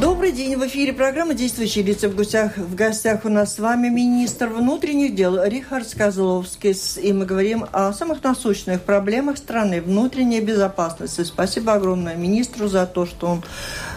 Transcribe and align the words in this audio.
Добрый 0.00 0.30
день. 0.30 0.54
В 0.56 0.64
эфире 0.64 0.92
программа 0.92 1.34
«Действующие 1.34 1.82
лица» 1.82 2.08
в 2.08 2.14
гостях. 2.14 2.56
В 2.56 2.76
гостях 2.76 3.24
у 3.24 3.28
нас 3.28 3.56
с 3.56 3.58
вами 3.58 3.88
министр 3.88 4.46
внутренних 4.46 5.16
дел 5.16 5.42
Рихард 5.42 5.88
Сказловский. 5.88 6.76
И 7.02 7.12
мы 7.12 7.26
говорим 7.26 7.64
о 7.72 7.92
самых 7.92 8.22
насущных 8.22 8.82
проблемах 8.82 9.38
страны, 9.38 9.82
внутренней 9.82 10.40
безопасности. 10.40 11.24
Спасибо 11.24 11.72
огромное 11.72 12.14
министру 12.14 12.68
за 12.68 12.86
то, 12.86 13.06
что 13.06 13.26
он 13.26 13.42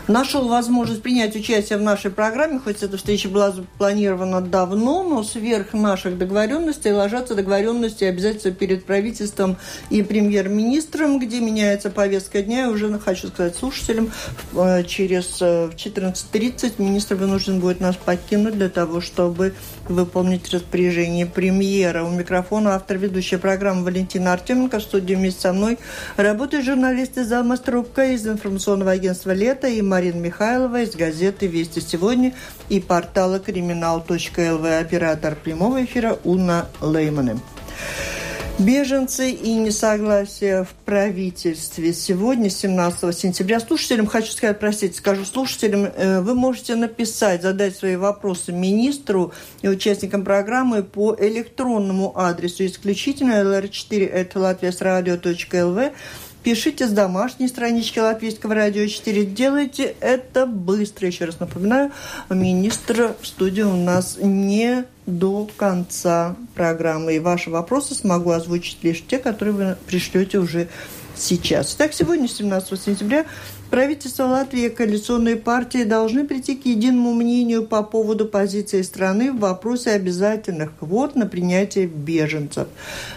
нашел 0.07 0.47
возможность 0.47 1.01
принять 1.01 1.35
участие 1.35 1.77
в 1.77 1.81
нашей 1.81 2.11
программе, 2.11 2.59
хоть 2.59 2.83
эта 2.83 2.97
встреча 2.97 3.29
была 3.29 3.51
запланирована 3.51 4.41
давно, 4.41 5.03
но 5.03 5.23
сверх 5.23 5.73
наших 5.73 6.17
договоренностей 6.17 6.91
ложатся 6.91 7.35
договоренности 7.35 8.03
обязательства 8.03 8.51
перед 8.51 8.85
правительством 8.85 9.57
и 9.89 10.03
премьер-министром, 10.03 11.19
где 11.19 11.39
меняется 11.39 11.89
повестка 11.89 12.41
дня. 12.41 12.65
И 12.65 12.69
уже 12.69 12.91
хочу 12.99 13.27
сказать 13.27 13.55
слушателям, 13.55 14.11
э, 14.53 14.83
через 14.83 15.41
14.30 15.41 16.73
э, 16.77 16.83
министр 16.83 17.15
вынужден 17.15 17.59
будет 17.59 17.79
нас 17.79 17.95
покинуть 17.95 18.55
для 18.55 18.69
того, 18.69 19.01
чтобы 19.01 19.53
выполнить 19.91 20.49
распоряжение 20.51 21.25
премьера. 21.25 22.03
У 22.03 22.09
микрофона 22.09 22.75
автор 22.75 22.97
ведущей 22.97 23.37
программы 23.37 23.83
Валентина 23.83 24.33
Артеменко. 24.33 24.79
В 24.79 24.83
студии 24.83 25.15
вместе 25.15 25.41
со 25.41 25.53
мной 25.53 25.77
работают 26.17 26.65
журналисты 26.65 27.23
Залма 27.23 27.57
Струбка 27.57 28.05
из 28.05 28.25
информационного 28.27 28.91
агентства 28.91 29.31
«Лето» 29.31 29.67
и 29.67 29.81
Марина 29.81 30.17
Михайлова 30.17 30.81
из 30.81 30.95
газеты 30.95 31.47
«Вести 31.47 31.79
сегодня» 31.79 32.33
и 32.69 32.79
портала 32.79 33.39
криминал.лв. 33.39 34.65
Оператор 34.81 35.35
прямого 35.35 35.83
эфира 35.83 36.17
Уна 36.23 36.67
Леймане. 36.81 37.39
Беженцы 38.59 39.31
и 39.31 39.53
несогласие 39.53 40.65
в 40.65 40.69
правительстве. 40.85 41.93
Сегодня, 41.93 42.49
17 42.49 43.17
сентября, 43.17 43.59
слушателям 43.59 44.05
хочу 44.05 44.31
сказать, 44.31 44.59
простите, 44.59 44.97
скажу 44.97 45.25
слушателям, 45.25 45.85
э, 45.85 46.21
вы 46.21 46.35
можете 46.35 46.75
написать, 46.75 47.41
задать 47.41 47.75
свои 47.75 47.95
вопросы 47.95 48.51
министру 48.51 49.33
и 49.61 49.67
участникам 49.67 50.23
программы 50.23 50.83
по 50.83 51.15
электронному 51.19 52.13
адресу 52.15 52.65
исключительно 52.65 53.41
lr4 53.41 54.07
это 54.07 54.39
латвиясрадио.лв 54.39 55.91
Пишите 56.43 56.87
с 56.87 56.91
домашней 56.91 57.47
странички 57.47 57.99
Латвийского 57.99 58.55
радио 58.55 58.87
4. 58.87 59.25
Делайте 59.25 59.95
это 59.99 60.47
быстро. 60.47 61.07
Еще 61.07 61.25
раз 61.25 61.39
напоминаю, 61.39 61.91
министр 62.31 63.13
в 63.21 63.27
студии 63.27 63.61
у 63.61 63.75
нас 63.75 64.17
не 64.19 64.85
до 65.05 65.49
конца 65.57 66.35
программы. 66.55 67.15
И 67.15 67.19
ваши 67.19 67.49
вопросы 67.49 67.95
смогу 67.95 68.31
озвучить 68.31 68.83
лишь 68.83 69.03
те, 69.05 69.17
которые 69.17 69.53
вы 69.53 69.77
пришлете 69.87 70.39
уже 70.39 70.67
сейчас. 71.15 71.73
Итак, 71.75 71.93
сегодня, 71.93 72.27
17 72.27 72.81
сентября, 72.81 73.25
правительство 73.69 74.25
Латвии 74.25 74.65
и 74.65 74.69
коалиционные 74.69 75.35
партии 75.35 75.83
должны 75.83 76.25
прийти 76.25 76.55
к 76.55 76.65
единому 76.65 77.13
мнению 77.13 77.65
по 77.65 77.83
поводу 77.83 78.25
позиции 78.25 78.81
страны 78.81 79.31
в 79.31 79.39
вопросе 79.39 79.91
обязательных 79.91 80.75
квот 80.77 81.15
на 81.15 81.25
принятие 81.25 81.87
беженцев. 81.87 82.67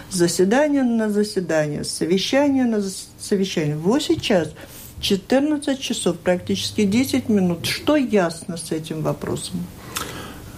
Заседание 0.09 0.83
на 0.83 1.09
заседание, 1.09 1.83
совещание 1.83 2.65
на 2.65 2.83
совещание. 3.19 3.77
Вот 3.77 4.03
сейчас 4.03 4.49
14 5.01 5.79
часов, 5.79 6.17
практически 6.17 6.83
10 6.83 7.29
минут. 7.29 7.65
Что 7.65 7.95
ясно 7.95 8.57
с 8.57 8.71
этим 8.71 9.01
вопросом? 9.01 9.65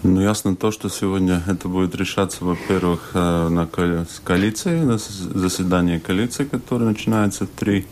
Ну, 0.04 0.22
ясно 0.22 0.56
то, 0.56 0.72
что 0.72 0.90
сегодня 0.90 1.42
это 1.48 1.68
будет 1.68 1.96
решаться, 1.96 2.46
во-первых, 2.46 3.12
э, 3.16 3.50
на 3.50 3.66
коалиции, 3.66 4.80
на 4.80 4.98
заседании 4.98 5.98
коалиции, 5.98 6.44
которое 6.44 6.86
начинается 6.86 7.46
в 7.46 7.50
три 7.50 7.88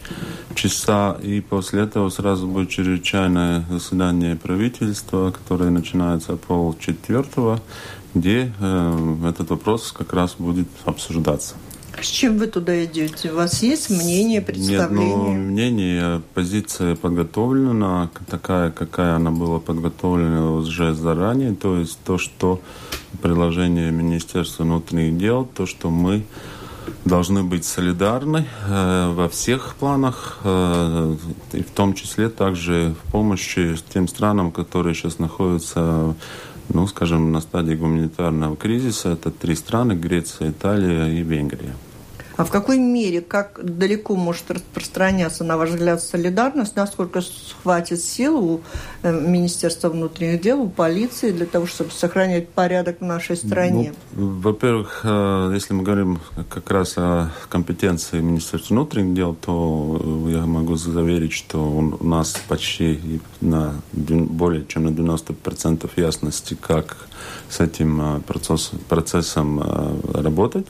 часа, 0.53 1.17
и 1.23 1.42
после 1.42 1.81
этого 1.81 2.09
сразу 2.09 2.47
будет 2.47 2.70
чрезвычайное 2.70 3.66
заседание 3.72 4.36
правительства, 4.36 5.31
которое 5.31 5.72
начинается 5.72 6.35
пол 6.35 6.75
четвертого, 6.79 7.59
где 8.13 8.53
э, 8.59 9.18
этот 9.28 9.50
вопрос 9.50 9.91
как 9.91 10.13
раз 10.13 10.35
будет 10.38 10.68
обсуждаться. 10.85 11.56
С 12.01 12.07
чем 12.07 12.38
вы 12.38 12.47
туда 12.47 12.85
идете? 12.85 13.31
У 13.31 13.35
вас 13.35 13.63
есть 13.63 13.89
мнение, 13.89 14.41
представление? 14.41 15.16
Нет, 15.16 15.28
ну, 15.28 15.33
мнение, 15.33 16.22
позиция 16.33 16.95
подготовлена, 16.95 18.09
такая, 18.29 18.72
какая 18.72 19.16
она 19.16 19.31
была 19.31 19.59
подготовлена 19.59 20.51
уже 20.51 20.94
заранее. 20.94 21.55
То 21.55 21.78
есть 21.78 22.00
то, 22.05 22.17
что 22.17 22.61
предложение 23.22 23.91
Министерства 23.91 24.63
внутренних 24.63 25.17
дел, 25.17 25.45
то, 25.45 25.66
что 25.66 25.89
мы 25.89 26.23
должны 27.03 27.44
быть 27.44 27.66
солидарны 27.66 28.45
э, 28.67 29.13
во 29.13 29.29
всех 29.29 29.75
планах, 29.75 30.39
э, 30.44 31.16
и 31.53 31.63
в 31.63 31.72
том 31.72 31.94
числе 31.94 32.29
также 32.29 32.94
в 33.03 33.11
помощи 33.11 33.75
тем 33.94 34.07
странам, 34.07 34.51
которые 34.51 34.94
сейчас 34.94 35.19
находятся 35.19 36.16
ну, 36.69 36.88
скажем, 36.88 37.31
на 37.31 37.41
стадии 37.41 37.75
гуманитарного 37.75 38.55
кризиса. 38.55 39.09
Это 39.09 39.31
три 39.31 39.55
страны– 39.55 39.94
Греция, 39.94 40.51
Италия 40.51 41.07
и 41.07 41.22
Венгрия. 41.22 41.75
А 42.38 42.44
в 42.44 42.51
какой 42.51 42.78
мере, 42.78 43.22
как 43.22 43.59
далеко 43.63 44.16
может 44.16 44.51
распространяться, 44.51 45.44
на 45.44 45.57
ваш 45.57 45.69
взгляд, 45.69 46.01
солидарность, 46.01 46.75
насколько 46.75 47.22
хватит 47.62 48.01
сил 48.01 48.38
у 48.38 48.62
э, 49.03 49.12
Министерства 49.12 49.90
внутренних 49.90 50.41
дел, 50.41 50.62
у 50.62 50.69
полиции 50.69 51.31
для 51.31 51.46
того, 51.46 51.66
чтобы 51.66 51.91
сохранять 51.91 52.50
порядок 52.50 53.00
в 53.00 53.06
нашей 53.06 53.38
стране? 53.38 53.94
Ну, 54.13 54.40
во-первых, 54.41 55.01
э, 55.03 55.51
если 55.53 55.73
мы 55.73 55.84
говорим 55.84 56.19
как 56.50 56.69
раз 56.72 56.97
о 56.97 57.31
компетенции 57.50 58.19
Министерства 58.19 58.73
внутренних 58.73 59.16
дел, 59.16 59.34
то 59.34 60.25
э, 60.28 60.31
я 60.31 60.46
могу 60.46 60.75
заверить, 60.75 61.34
что 61.34 61.59
у 61.59 62.03
нас 62.03 62.35
почти 62.47 63.22
на 63.40 63.75
более 63.94 64.66
чем 64.66 64.85
на 64.85 64.90
90% 64.90 65.90
ясности, 65.96 66.57
как 66.59 66.97
с 67.50 67.59
этим 67.59 68.22
процессом, 68.28 68.79
процессом 68.90 69.62
работать. 70.13 70.67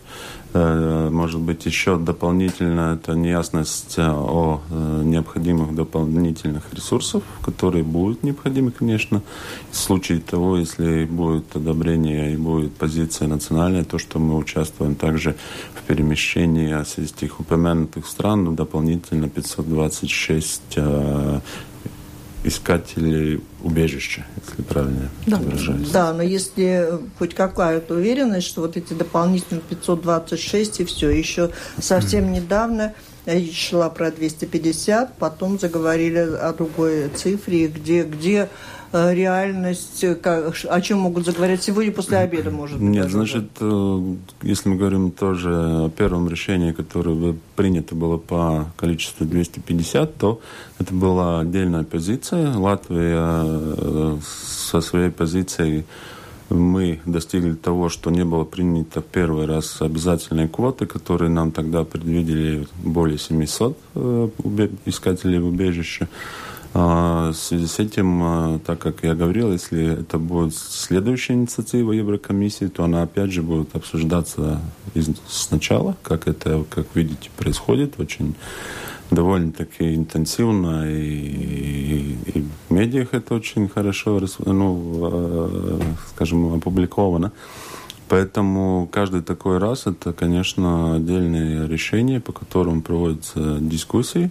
Э, 0.57 1.09
может 1.09 1.41
быть, 1.41 1.65
еще 1.65 1.97
дополнительно 1.97 2.93
это 2.93 3.13
неясность 3.13 3.95
э, 3.97 4.09
о 4.09 4.61
э, 4.69 5.01
необходимых 5.03 5.75
дополнительных 5.75 6.73
ресурсах, 6.73 7.23
которые 7.41 7.83
будут 7.83 8.23
необходимы, 8.23 8.71
конечно, 8.71 9.21
в 9.69 9.75
случае 9.75 10.21
того, 10.21 10.57
если 10.57 11.03
будет 11.03 11.53
одобрение 11.57 12.33
и 12.33 12.37
будет 12.37 12.73
позиция 12.73 13.27
национальная, 13.27 13.83
то, 13.83 13.97
что 13.97 14.17
мы 14.17 14.37
участвуем 14.37 14.95
также 14.95 15.35
в 15.73 15.81
перемещении 15.81 16.73
этих 17.03 17.41
упомянутых 17.41 18.07
стран, 18.07 18.55
дополнительно 18.55 19.27
526 19.27 20.79
искателей 22.45 23.43
убежища, 23.63 24.25
если 24.45 24.61
правильно 24.61 25.09
да, 25.25 25.37
выражаюсь. 25.37 25.89
Да, 25.89 26.13
но 26.13 26.21
если 26.21 26.89
хоть 27.17 27.33
какая-то 27.33 27.95
уверенность, 27.95 28.47
что 28.47 28.61
вот 28.61 28.77
эти 28.77 28.93
дополнительные 28.93 29.61
526 29.67 30.81
и 30.81 30.85
все, 30.85 31.09
еще 31.09 31.51
совсем 31.79 32.31
недавно 32.31 32.93
шла 33.53 33.89
про 33.89 34.11
250, 34.11 35.17
потом 35.17 35.59
заговорили 35.59 36.19
о 36.19 36.53
другой 36.53 37.09
цифре, 37.09 37.67
где, 37.67 38.03
где 38.03 38.49
реальность, 38.93 40.03
э, 40.03 40.15
о 40.69 40.81
чем 40.81 40.99
могут 40.99 41.25
заговорить 41.25 41.63
сегодня 41.63 41.91
после 41.91 42.17
обеда, 42.17 42.51
может 42.51 42.79
быть? 42.79 42.89
Нет, 42.89 43.09
значит, 43.09 43.49
э, 43.59 44.15
если 44.41 44.69
мы 44.69 44.75
говорим 44.75 45.11
тоже 45.11 45.49
о 45.85 45.89
первом 45.89 46.29
решении, 46.29 46.71
которое 46.71 47.35
принято 47.55 47.95
было 47.95 48.17
по 48.17 48.67
количеству 48.77 49.25
250, 49.25 50.17
то 50.17 50.41
это 50.79 50.93
была 50.93 51.41
отдельная 51.41 51.83
позиция. 51.83 52.55
Латвия 52.57 54.19
со 54.21 54.81
своей 54.81 55.11
позицией 55.11 55.85
мы 56.49 56.99
достигли 57.05 57.53
того, 57.53 57.89
что 57.89 58.11
не 58.11 58.23
было 58.23 58.43
принято 58.43 59.01
первый 59.01 59.45
раз 59.45 59.81
обязательные 59.81 60.47
квоты, 60.47 60.85
которые 60.85 61.29
нам 61.29 61.51
тогда 61.51 61.83
предвидели 61.83 62.67
более 62.83 63.17
700 63.17 63.77
искателей 64.85 65.39
убежища. 65.39 66.07
А, 66.77 67.31
в 67.31 67.35
связи 67.35 67.67
с 67.67 67.79
этим, 67.79 68.21
а, 68.21 68.59
так 68.59 68.79
как 68.79 69.01
я 69.03 69.15
говорил, 69.15 69.53
если 69.53 70.01
это 70.01 70.19
будет 70.19 70.53
следующая 70.53 71.35
инициатива 71.35 71.93
Еврокомиссии, 71.93 72.65
то 72.65 72.83
она 72.83 73.03
опять 73.03 73.31
же 73.31 73.41
будет 73.41 73.73
обсуждаться 73.77 74.59
сначала, 75.25 75.95
как 76.03 76.27
это, 76.27 76.65
как 76.69 76.87
видите, 76.93 77.29
происходит 77.37 77.97
очень 77.97 78.35
довольно-таки 79.09 79.95
интенсивно, 79.95 80.91
и, 80.91 80.97
и, 80.99 82.17
и 82.33 82.45
в 82.67 82.73
медиах 82.73 83.13
это 83.13 83.35
очень 83.35 83.69
хорошо, 83.69 84.21
ну, 84.39 84.99
а, 85.01 85.79
скажем, 86.09 86.55
опубликовано. 86.55 87.31
Поэтому 88.09 88.89
каждый 88.91 89.21
такой 89.21 89.59
раз 89.59 89.87
это, 89.87 90.11
конечно, 90.11 90.95
отдельное 90.95 91.67
решение, 91.67 92.19
по 92.19 92.33
которому 92.33 92.81
проводятся 92.81 93.59
дискуссии. 93.61 94.29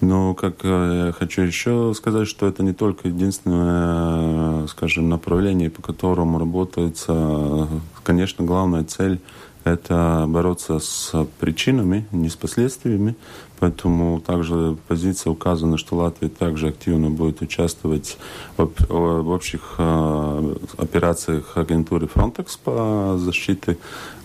Но 0.00 0.34
как 0.34 0.64
э, 0.64 1.04
я 1.06 1.12
хочу 1.12 1.42
еще 1.42 1.92
сказать, 1.94 2.26
что 2.26 2.46
это 2.46 2.62
не 2.62 2.72
только 2.72 3.08
единственное, 3.08 4.66
скажем, 4.68 5.08
направление, 5.08 5.70
по 5.70 5.82
которому 5.82 6.38
работается. 6.38 7.68
Конечно, 8.02 8.44
главная 8.44 8.84
цель 8.84 9.20
это 9.64 10.24
бороться 10.28 10.78
с 10.78 11.12
причинами, 11.38 12.06
не 12.12 12.28
с 12.28 12.36
последствиями. 12.36 13.16
Поэтому 13.60 14.20
также 14.20 14.78
позиция 14.88 15.30
указана, 15.30 15.76
что 15.76 15.96
Латвия 15.96 16.30
также 16.30 16.68
активно 16.68 17.10
будет 17.10 17.42
участвовать 17.42 18.16
в, 18.56 19.30
общих 19.30 19.74
э, 19.76 20.54
операциях 20.78 21.58
агентуры 21.58 22.06
Frontex 22.06 22.58
по 22.64 23.18
защите 23.18 23.76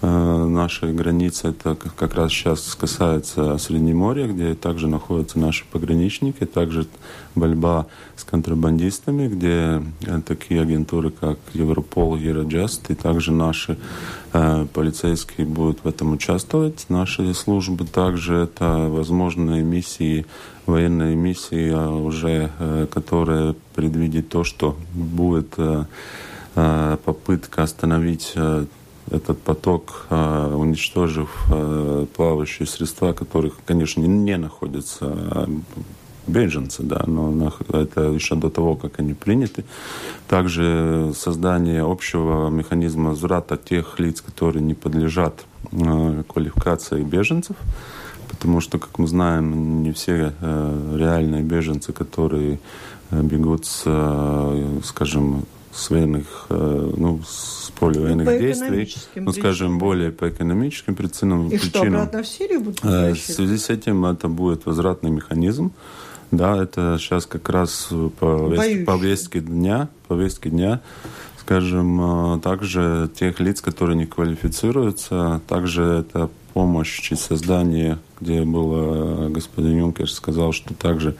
э, 0.02 0.46
нашей 0.48 0.94
границы. 0.94 1.50
Это 1.50 1.76
как 1.76 2.16
раз 2.16 2.32
сейчас 2.32 2.76
касается 2.76 3.58
Среднеморья, 3.58 4.28
где 4.28 4.56
также 4.56 4.88
находятся 4.88 5.38
наши 5.38 5.66
пограничники, 5.70 6.46
также 6.46 6.88
борьба 7.36 7.88
с 8.16 8.24
контрабандистами, 8.24 9.28
где 9.28 9.84
э, 10.08 10.22
такие 10.26 10.62
агентуры, 10.62 11.10
как 11.10 11.40
Европол, 11.54 12.16
Евроджаст, 12.16 12.90
и 12.90 12.96
также 12.96 13.34
наши 13.34 13.78
полицейские 14.74 15.48
будут 15.48 15.84
в 15.84 15.88
этом 15.88 16.14
участвовать. 16.14 16.86
Наши 16.90 17.34
службы 17.34 17.86
также 17.86 18.36
это 18.36 18.88
возможные 18.90 19.64
миссии, 19.64 20.26
военные 20.66 21.16
миссии, 21.16 21.72
а 21.72 21.90
уже 21.90 22.52
э, 22.60 22.88
которые 22.92 23.56
предвидят 23.76 24.30
то, 24.30 24.44
что 24.44 24.76
будет 24.94 25.54
э, 25.58 25.86
э, 26.56 26.98
попытка 27.04 27.64
остановить 27.64 28.34
э, 28.36 28.66
этот 29.12 29.40
поток, 29.42 30.08
э, 30.10 30.56
уничтожив 30.56 31.30
э, 31.52 32.06
плавающие 32.16 32.68
средства, 32.68 33.14
которых, 33.14 33.54
конечно, 33.66 34.02
не 34.02 34.38
находятся 34.38 35.48
беженцы, 36.28 36.84
да, 36.84 37.04
но 37.08 37.54
это 37.72 38.02
еще 38.02 38.36
до 38.36 38.50
того, 38.50 38.76
как 38.76 39.00
они 39.00 39.14
приняты. 39.14 39.64
Также 40.28 41.14
создание 41.16 41.84
общего 41.84 42.50
механизма 42.50 43.10
возврата 43.10 43.58
тех 43.58 44.00
лиц, 44.00 44.22
которые 44.22 44.64
не 44.64 44.74
подлежат 44.74 45.46
э, 45.72 46.24
квалификации 46.28 47.04
беженцев, 47.04 47.56
потому 48.30 48.62
что, 48.62 48.80
как 48.80 49.00
мы 49.00 49.08
знаем, 49.08 49.84
не 49.84 49.92
все 49.92 50.34
э, 50.42 50.98
реальные 50.98 51.44
беженцы, 51.44 51.94
которые 51.94 52.60
э, 53.12 53.22
бегут 53.22 53.66
с, 53.66 53.84
скажем, 54.84 55.46
с 55.72 55.90
военных, 55.90 56.46
ну, 56.50 57.20
с 57.28 57.70
поля 57.78 58.00
военных 58.00 58.26
по 58.26 58.38
действий, 58.38 58.96
ну, 59.16 59.34
скажем, 59.34 59.78
более 59.78 60.10
по 60.10 60.30
экономическим 60.30 60.96
причинам. 60.96 61.50
И 61.50 61.58
причинам. 61.58 61.70
что, 61.70 61.88
обратно 61.88 62.24
в 62.24 62.28
Сирию 62.28 62.62
будут 62.62 62.82
В 62.82 63.16
связи 63.16 63.58
с 63.58 63.70
этим 63.70 64.06
это 64.06 64.30
будет 64.30 64.66
возвратный 64.66 65.12
механизм, 65.12 65.74
да, 66.32 66.62
это 66.62 66.98
сейчас 67.00 67.26
как 67.26 67.50
раз 67.50 67.90
по 68.20 68.52
повестке 68.86 69.40
дня, 69.40 69.90
повестке 70.08 70.50
дня, 70.50 70.82
скажем, 71.40 72.36
э, 72.36 72.40
также 72.42 73.10
тех 73.14 73.40
лиц, 73.40 73.62
которые 73.62 73.96
не 73.96 74.06
квалифицируются, 74.06 75.42
также 75.48 75.84
это 75.84 76.30
помощь 76.54 77.02
через 77.02 77.22
создание, 77.22 78.00
где 78.22 78.44
был 78.44 79.30
господин 79.30 79.78
Юнкер 79.78 80.10
сказал, 80.10 80.54
что 80.54 80.74
также 80.74 81.18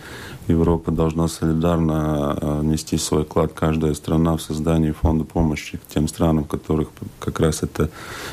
Европа 0.48 0.92
должна 0.92 1.28
солидарно 1.28 2.38
э, 2.40 2.62
нести 2.64 2.98
свой 2.98 3.24
вклад, 3.24 3.52
каждая 3.54 3.94
страна 3.96 4.38
в 4.38 4.42
создании 4.42 4.92
фонда 4.92 5.24
помощи 5.24 5.80
тем 5.94 6.08
странам, 6.08 6.44
в 6.44 6.48
которых 6.48 6.90
как 7.20 7.40
раз 7.40 7.64
эта 7.64 7.90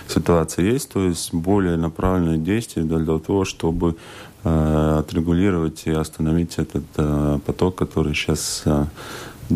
ситуация 0.09 0.67
есть, 0.67 0.91
то 0.91 1.05
есть 1.05 1.33
более 1.33 1.77
направленные 1.77 2.39
действия 2.39 2.83
для 2.83 3.19
того, 3.19 3.45
чтобы 3.45 3.97
Э, 3.97 4.32
отрегулировать 4.45 5.83
и 5.87 5.91
остановить 5.91 6.59
этот 6.59 6.85
э, 6.97 7.39
поток, 7.47 7.77
который 7.77 8.15
сейчас 8.15 8.63
э, 8.65 8.87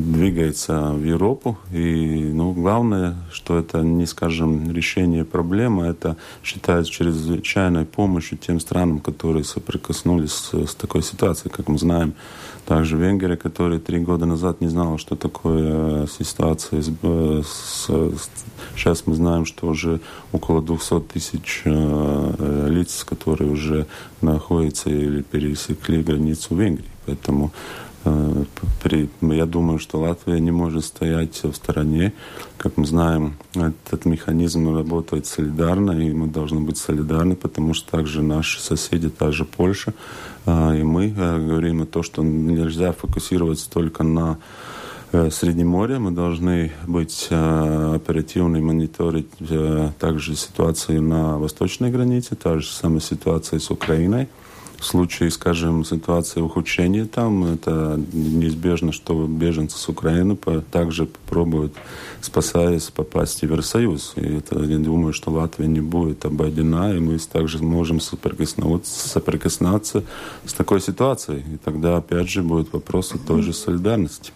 двигается 0.00 0.92
в 0.92 1.04
Европу. 1.04 1.58
И 1.72 2.30
ну, 2.32 2.52
главное, 2.52 3.16
что 3.32 3.58
это 3.58 3.80
не, 3.80 4.06
скажем, 4.06 4.72
решение 4.72 5.24
проблемы, 5.24 5.86
это 5.86 6.16
считается 6.42 6.92
чрезвычайной 6.92 7.84
помощью 7.84 8.38
тем 8.38 8.60
странам, 8.60 9.00
которые 9.00 9.44
соприкоснулись 9.44 10.32
с, 10.32 10.54
с 10.54 10.74
такой 10.74 11.02
ситуацией, 11.02 11.52
как 11.52 11.68
мы 11.68 11.78
знаем. 11.78 12.14
Также 12.66 12.96
Венгрия, 12.96 13.36
которая 13.36 13.78
три 13.78 14.00
года 14.00 14.26
назад 14.26 14.60
не 14.60 14.68
знала, 14.68 14.98
что 14.98 15.14
такое 15.14 16.08
ситуация. 16.08 16.82
С, 16.82 16.88
с, 16.88 17.86
с, 17.86 18.30
сейчас 18.74 19.06
мы 19.06 19.14
знаем, 19.14 19.44
что 19.44 19.68
уже 19.68 20.00
около 20.32 20.60
200 20.60 21.00
тысяч 21.12 21.62
э, 21.64 22.66
лиц, 22.68 23.04
которые 23.04 23.52
уже 23.52 23.86
находятся 24.20 24.90
или 24.90 25.22
пересекли 25.22 26.02
границу 26.02 26.56
Венгрии. 26.56 26.90
Поэтому 27.06 27.52
Э, 27.52 27.85
при, 28.82 29.08
я 29.20 29.46
думаю, 29.46 29.78
что 29.78 30.00
Латвия 30.00 30.40
не 30.40 30.50
может 30.50 30.84
стоять 30.84 31.42
в 31.42 31.52
стороне. 31.54 32.12
Как 32.56 32.76
мы 32.76 32.86
знаем, 32.86 33.34
этот 33.54 34.04
механизм 34.04 34.74
работает 34.74 35.26
солидарно, 35.26 35.92
и 35.92 36.12
мы 36.12 36.28
должны 36.28 36.60
быть 36.60 36.78
солидарны, 36.78 37.34
потому 37.34 37.74
что 37.74 37.90
также 37.90 38.22
наши 38.22 38.60
соседи, 38.60 39.08
та 39.08 39.32
же 39.32 39.44
Польша, 39.44 39.92
э, 40.46 40.78
и 40.78 40.82
мы 40.82 41.14
э, 41.16 41.46
говорим 41.46 41.82
о 41.82 41.86
том, 41.86 42.02
что 42.02 42.22
нельзя 42.22 42.92
фокусироваться 42.92 43.70
только 43.70 44.02
на 44.02 44.38
Среднеморье. 45.12 45.98
Мы 45.98 46.10
должны 46.10 46.72
быть 46.86 47.28
оперативны, 47.30 48.60
мониторить 48.60 49.30
также 49.98 50.34
ситуацию 50.34 51.00
на 51.00 51.38
восточной 51.38 51.90
границе, 51.90 52.34
та 52.34 52.58
же 52.58 52.66
самая 52.66 53.00
ситуация 53.00 53.60
с 53.60 53.70
Украиной. 53.70 54.28
В 54.78 54.84
случае, 54.84 55.30
скажем, 55.30 55.84
ситуации 55.84 56.40
ухудшения 56.40 57.06
там, 57.06 57.44
это 57.44 57.98
неизбежно, 58.12 58.92
что 58.92 59.26
беженцы 59.26 59.78
с 59.78 59.88
Украины 59.88 60.36
также 60.70 61.06
попробуют, 61.06 61.72
спасаясь, 62.20 62.90
попасть 62.90 63.40
в 63.40 63.42
Евросоюз. 63.42 64.12
И 64.16 64.20
это, 64.20 64.62
я 64.62 64.78
думаю, 64.78 65.14
что 65.14 65.30
Латвия 65.30 65.66
не 65.66 65.80
будет 65.80 66.24
обойдена, 66.26 66.94
и 66.94 67.00
мы 67.00 67.18
также 67.18 67.58
можем 67.58 68.00
соприкоснуться, 68.00 69.08
соприкоснуться 69.08 70.04
с 70.44 70.52
такой 70.52 70.80
ситуацией. 70.80 71.42
И 71.54 71.56
тогда, 71.56 71.96
опять 71.96 72.28
же, 72.28 72.42
будет 72.42 72.72
вопрос 72.72 73.12
о 73.14 73.18
той 73.18 73.42
же 73.42 73.54
солидарности. 73.54 74.32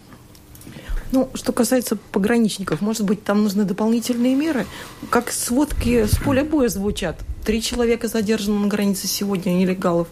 Ну, 1.11 1.29
что 1.33 1.51
касается 1.51 1.97
пограничников, 2.11 2.81
может 2.81 3.03
быть, 3.03 3.23
там 3.23 3.43
нужны 3.43 3.65
дополнительные 3.65 4.33
меры? 4.33 4.65
Как 5.09 5.31
сводки 5.31 6.05
с 6.05 6.17
поля 6.17 6.43
боя 6.43 6.69
звучат? 6.69 7.17
Три 7.43 7.61
человека 7.61 8.07
задержано 8.07 8.59
на 8.59 8.67
границе 8.67 9.07
сегодня, 9.07 9.51
нелегалов. 9.51 10.07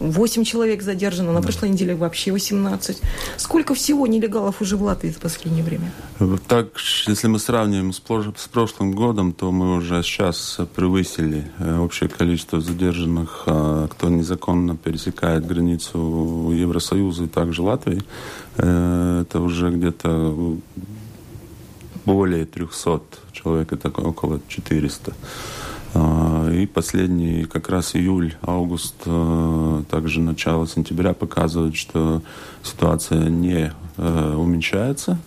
Восемь 0.00 0.44
человек 0.44 0.82
задержано. 0.82 1.32
На 1.32 1.40
прошлой 1.42 1.70
неделе 1.70 1.94
вообще 1.94 2.32
18. 2.32 3.00
Сколько 3.36 3.74
всего 3.74 4.06
нелегалов 4.06 4.60
уже 4.60 4.76
в 4.76 4.82
Латвии 4.82 5.10
за 5.10 5.20
последнее 5.20 5.62
время? 5.62 5.92
Так, 6.48 6.68
если 7.06 7.28
мы 7.28 7.38
сравниваем 7.38 7.92
с, 7.92 8.00
с 8.00 8.48
прошлым 8.48 8.92
годом, 8.92 9.32
то 9.32 9.52
мы 9.52 9.76
уже 9.76 10.02
сейчас 10.02 10.58
превысили 10.74 11.50
э, 11.58 11.78
общее 11.78 12.08
количество 12.08 12.60
задержанных, 12.60 13.44
а, 13.46 13.88
кто 13.88 14.08
незаконно 14.08 14.76
пересекает 14.76 15.46
границу 15.46 16.50
Евросоюза 16.52 17.24
и 17.24 17.28
также 17.28 17.62
Латвии. 17.62 18.02
Э, 18.56 19.22
это 19.22 19.40
уже 19.40 19.70
где-то 19.70 20.56
более 22.04 22.44
300 22.44 23.02
человек, 23.32 23.72
это 23.72 23.88
около 23.88 24.40
400. 24.48 25.12
А, 25.94 26.50
и 26.50 26.66
последний 26.66 27.44
как 27.44 27.68
раз 27.68 27.94
июль, 27.94 28.34
август, 28.42 28.94
а, 29.06 29.82
также 29.90 30.20
начало 30.20 30.66
сентября 30.66 31.12
показывает, 31.12 31.76
что 31.76 32.22
ситуация 32.62 33.28
не 33.28 33.72
а, 33.96 34.36
уменьшается. 34.36 35.18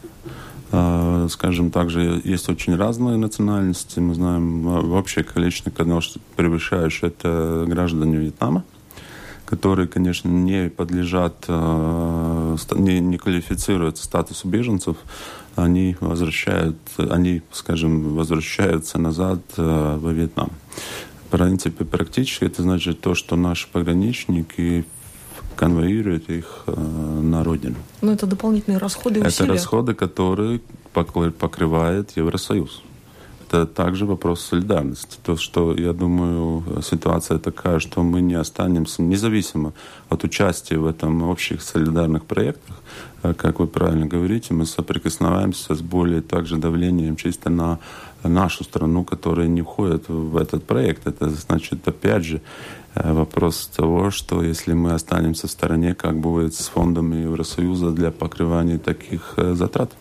Скажем, 1.30 1.72
также 1.72 2.20
есть 2.26 2.50
очень 2.50 2.76
разные 2.76 3.16
национальности. 3.16 4.00
Мы 4.00 4.14
знаем 4.16 4.92
общее 4.92 5.24
количество, 5.24 5.70
конечно, 5.70 6.20
превышающее 6.36 7.12
это 7.12 7.64
граждане 7.68 8.18
Вьетнама 8.18 8.66
которые, 9.46 9.88
конечно, 9.88 10.28
не 10.28 10.70
подлежат, 10.70 11.46
не, 12.76 13.00
не 13.00 13.18
квалифицируют 13.18 13.98
статусу 13.98 14.48
беженцев, 14.48 14.98
они 15.56 15.96
возвращают, 16.00 16.78
они, 16.98 17.42
скажем, 17.52 18.16
возвращаются 18.16 18.98
назад 18.98 19.40
э, 19.58 19.98
во 20.00 20.12
Вьетнам. 20.12 20.52
В 21.28 21.32
принципе, 21.32 21.86
практически 21.86 22.46
это 22.46 22.62
значит 22.62 23.02
то, 23.02 23.16
что 23.16 23.36
наши 23.36 23.68
пограничники 23.72 24.86
конвоируют 25.56 26.30
их 26.30 26.64
э, 26.68 26.74
на 26.76 27.44
родину. 27.44 27.76
Но 28.02 28.12
это 28.12 28.28
дополнительные 28.28 28.78
расходы 28.78 29.20
и. 29.22 29.24
Это 29.24 29.46
расходы, 29.46 29.94
которые 29.94 30.62
покрывает 30.94 32.12
Евросоюз 32.16 32.84
это 33.56 33.66
также 33.66 34.06
вопрос 34.06 34.42
солидарности. 34.42 35.18
То, 35.24 35.38
что, 35.38 35.74
я 35.74 35.94
думаю, 35.94 36.64
ситуация 36.82 37.40
такая, 37.40 37.80
что 37.80 38.04
мы 38.04 38.22
не 38.22 38.36
останемся, 38.36 39.02
независимо 39.02 39.74
от 40.10 40.24
участия 40.24 40.78
в 40.78 40.86
этом 40.86 41.24
общих 41.24 41.62
солидарных 41.62 42.26
проектах, 42.26 42.76
а, 43.24 43.34
как 43.34 43.60
вы 43.60 43.68
правильно 43.68 44.06
говорите, 44.06 44.54
мы 44.54 44.66
соприкосноваемся 44.66 45.76
с 45.76 45.82
более 45.82 46.22
также 46.22 46.58
давлением 46.58 47.16
чисто 47.16 47.50
на 47.50 47.80
нашу 48.24 48.64
страну, 48.64 49.04
которая 49.04 49.48
не 49.48 49.62
входит 49.62 50.10
в 50.10 50.38
этот 50.38 50.64
проект. 50.66 51.08
Это 51.08 51.30
значит, 51.30 51.88
опять 51.88 52.24
же, 52.24 52.42
э, 52.96 53.14
вопрос 53.14 53.68
того, 53.76 54.12
что 54.12 54.44
если 54.44 54.74
мы 54.74 54.94
останемся 54.94 55.48
в 55.48 55.52
стороне, 55.52 55.94
как 55.96 56.20
будет 56.20 56.54
с 56.56 56.68
фондами 56.68 57.24
Евросоюза 57.24 57.92
для 57.92 58.12
покрывания 58.12 58.78
таких 58.78 59.34
э, 59.38 59.54
затрат. 59.54 59.92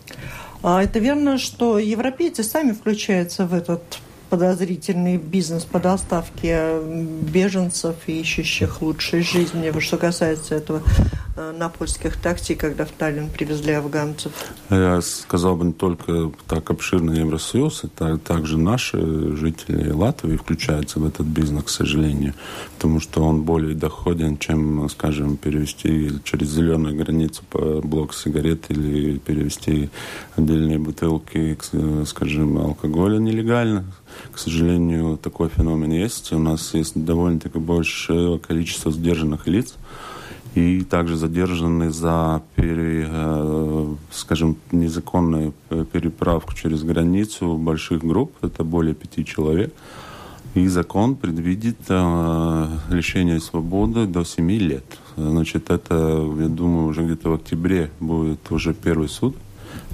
А 0.67 0.81
это 0.81 0.97
верно, 0.97 1.37
что 1.37 1.77
европейцы 1.77 2.41
сами 2.41 2.71
включаются 2.71 3.45
в 3.45 3.53
этот 3.53 3.99
подозрительный 4.29 5.17
бизнес 5.17 5.63
по 5.63 5.79
доставке 5.79 6.79
беженцев, 7.21 7.95
ищущих 8.07 8.81
лучшей 8.81 9.21
жизни. 9.21 9.71
Что 9.79 9.97
касается 9.97 10.55
этого 10.55 10.81
Э, 11.37 11.51
на 11.51 11.67
польских 11.67 12.15
такси, 12.15 12.55
когда 12.55 12.85
в 12.85 12.91
Таллин 12.91 13.29
привезли 13.29 13.73
афганцев? 13.73 14.31
Я 14.69 15.01
сказал 15.01 15.57
бы 15.57 15.65
не 15.65 15.73
только 15.73 16.31
так 16.47 16.69
обширный 16.69 17.19
Евросоюз, 17.19 17.83
это 17.83 18.17
также 18.17 18.57
наши 18.57 19.35
жители 19.35 19.91
Латвии 19.91 20.37
включаются 20.37 20.99
в 20.99 21.05
этот 21.05 21.27
бизнес, 21.27 21.63
к 21.63 21.69
сожалению, 21.69 22.33
потому 22.75 23.01
что 23.01 23.21
он 23.21 23.41
более 23.41 23.75
доходен, 23.75 24.37
чем, 24.37 24.87
скажем, 24.89 25.35
перевести 25.35 26.11
через 26.23 26.51
зеленую 26.51 26.95
границу 26.95 27.43
блок 27.83 28.13
сигарет 28.13 28.71
или 28.71 29.17
перевести 29.17 29.89
отдельные 30.37 30.79
бутылки, 30.79 31.57
скажем, 32.05 32.57
алкоголя 32.59 33.17
нелегально. 33.17 33.83
К 34.31 34.37
сожалению, 34.37 35.17
такой 35.17 35.49
феномен 35.49 35.91
есть. 35.91 36.33
У 36.33 36.39
нас 36.39 36.73
есть 36.73 36.93
довольно-таки 36.95 37.59
большее 37.59 38.39
количество 38.39 38.91
сдержанных 38.91 39.47
лиц, 39.47 39.75
и 40.55 40.83
также 40.83 41.17
задержаны 41.17 41.91
за, 41.91 42.41
пере, 42.55 43.07
э, 43.09 43.95
скажем, 44.11 44.55
незаконную 44.71 45.53
переправку 45.91 46.53
через 46.53 46.83
границу 46.83 47.57
больших 47.57 48.03
групп, 48.03 48.31
это 48.41 48.63
более 48.63 48.95
пяти 48.95 49.25
человек. 49.25 49.73
И 50.53 50.67
закон 50.69 51.15
предвидит 51.17 51.77
э, 51.89 52.67
лишение 52.89 53.41
свободы 53.41 54.05
до 54.05 54.23
7 54.23 54.51
лет. 54.51 54.85
Значит, 55.17 55.69
это, 55.69 55.95
я 56.39 56.47
думаю, 56.47 56.87
уже 56.87 57.03
где-то 57.03 57.29
в 57.31 57.33
октябре 57.33 57.91
будет 57.99 58.49
уже 58.51 58.73
первый 58.73 59.09
суд 59.09 59.35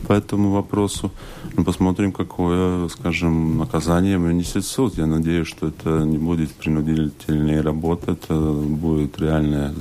по 0.07 0.13
этому 0.13 0.51
вопросу. 0.51 1.11
Ну, 1.57 1.63
посмотрим, 1.63 2.11
какое, 2.11 2.87
скажем, 2.89 3.57
наказание 3.57 4.17
вынесет 4.17 4.65
суд. 4.65 4.97
Я 4.97 5.05
надеюсь, 5.05 5.47
что 5.47 5.67
это 5.67 6.05
не 6.05 6.17
будет 6.17 6.51
принудительная 6.51 7.61
работа, 7.61 8.11
это 8.11 8.33
будет 8.35 9.19
реальное, 9.19 9.73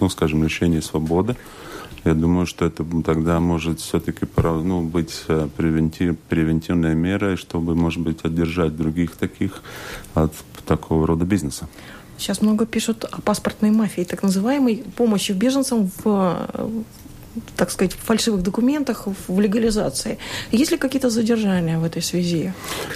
ну, 0.00 0.08
скажем, 0.08 0.44
лишение 0.44 0.82
свободы. 0.82 1.36
Я 2.04 2.14
думаю, 2.14 2.46
что 2.46 2.64
это 2.64 2.84
тогда 3.04 3.40
может 3.40 3.80
все-таки 3.80 4.26
ну, 4.36 4.82
быть 4.82 5.24
э, 5.28 5.48
превентив, 5.54 6.16
превентивной 6.28 6.94
мерой, 6.94 7.36
чтобы, 7.36 7.74
может 7.74 8.00
быть, 8.00 8.24
отдержать 8.24 8.74
других 8.74 9.16
таких 9.16 9.62
от 10.14 10.32
такого 10.64 11.06
рода 11.06 11.24
бизнеса. 11.26 11.68
Сейчас 12.16 12.42
много 12.42 12.66
пишут 12.66 13.04
о 13.04 13.20
паспортной 13.20 13.70
мафии, 13.70 14.02
так 14.04 14.22
называемой 14.22 14.84
помощи 14.96 15.32
беженцам 15.32 15.90
в 16.04 16.46
так 17.56 17.70
сказать, 17.70 17.92
в 17.92 17.98
фальшивых 17.98 18.42
документах, 18.42 19.06
в 19.28 19.40
легализации. 19.40 20.18
Есть 20.50 20.72
ли 20.72 20.78
какие-то 20.78 21.10
задержания 21.10 21.78
в 21.78 21.84
этой 21.84 22.02
связи? 22.02 22.52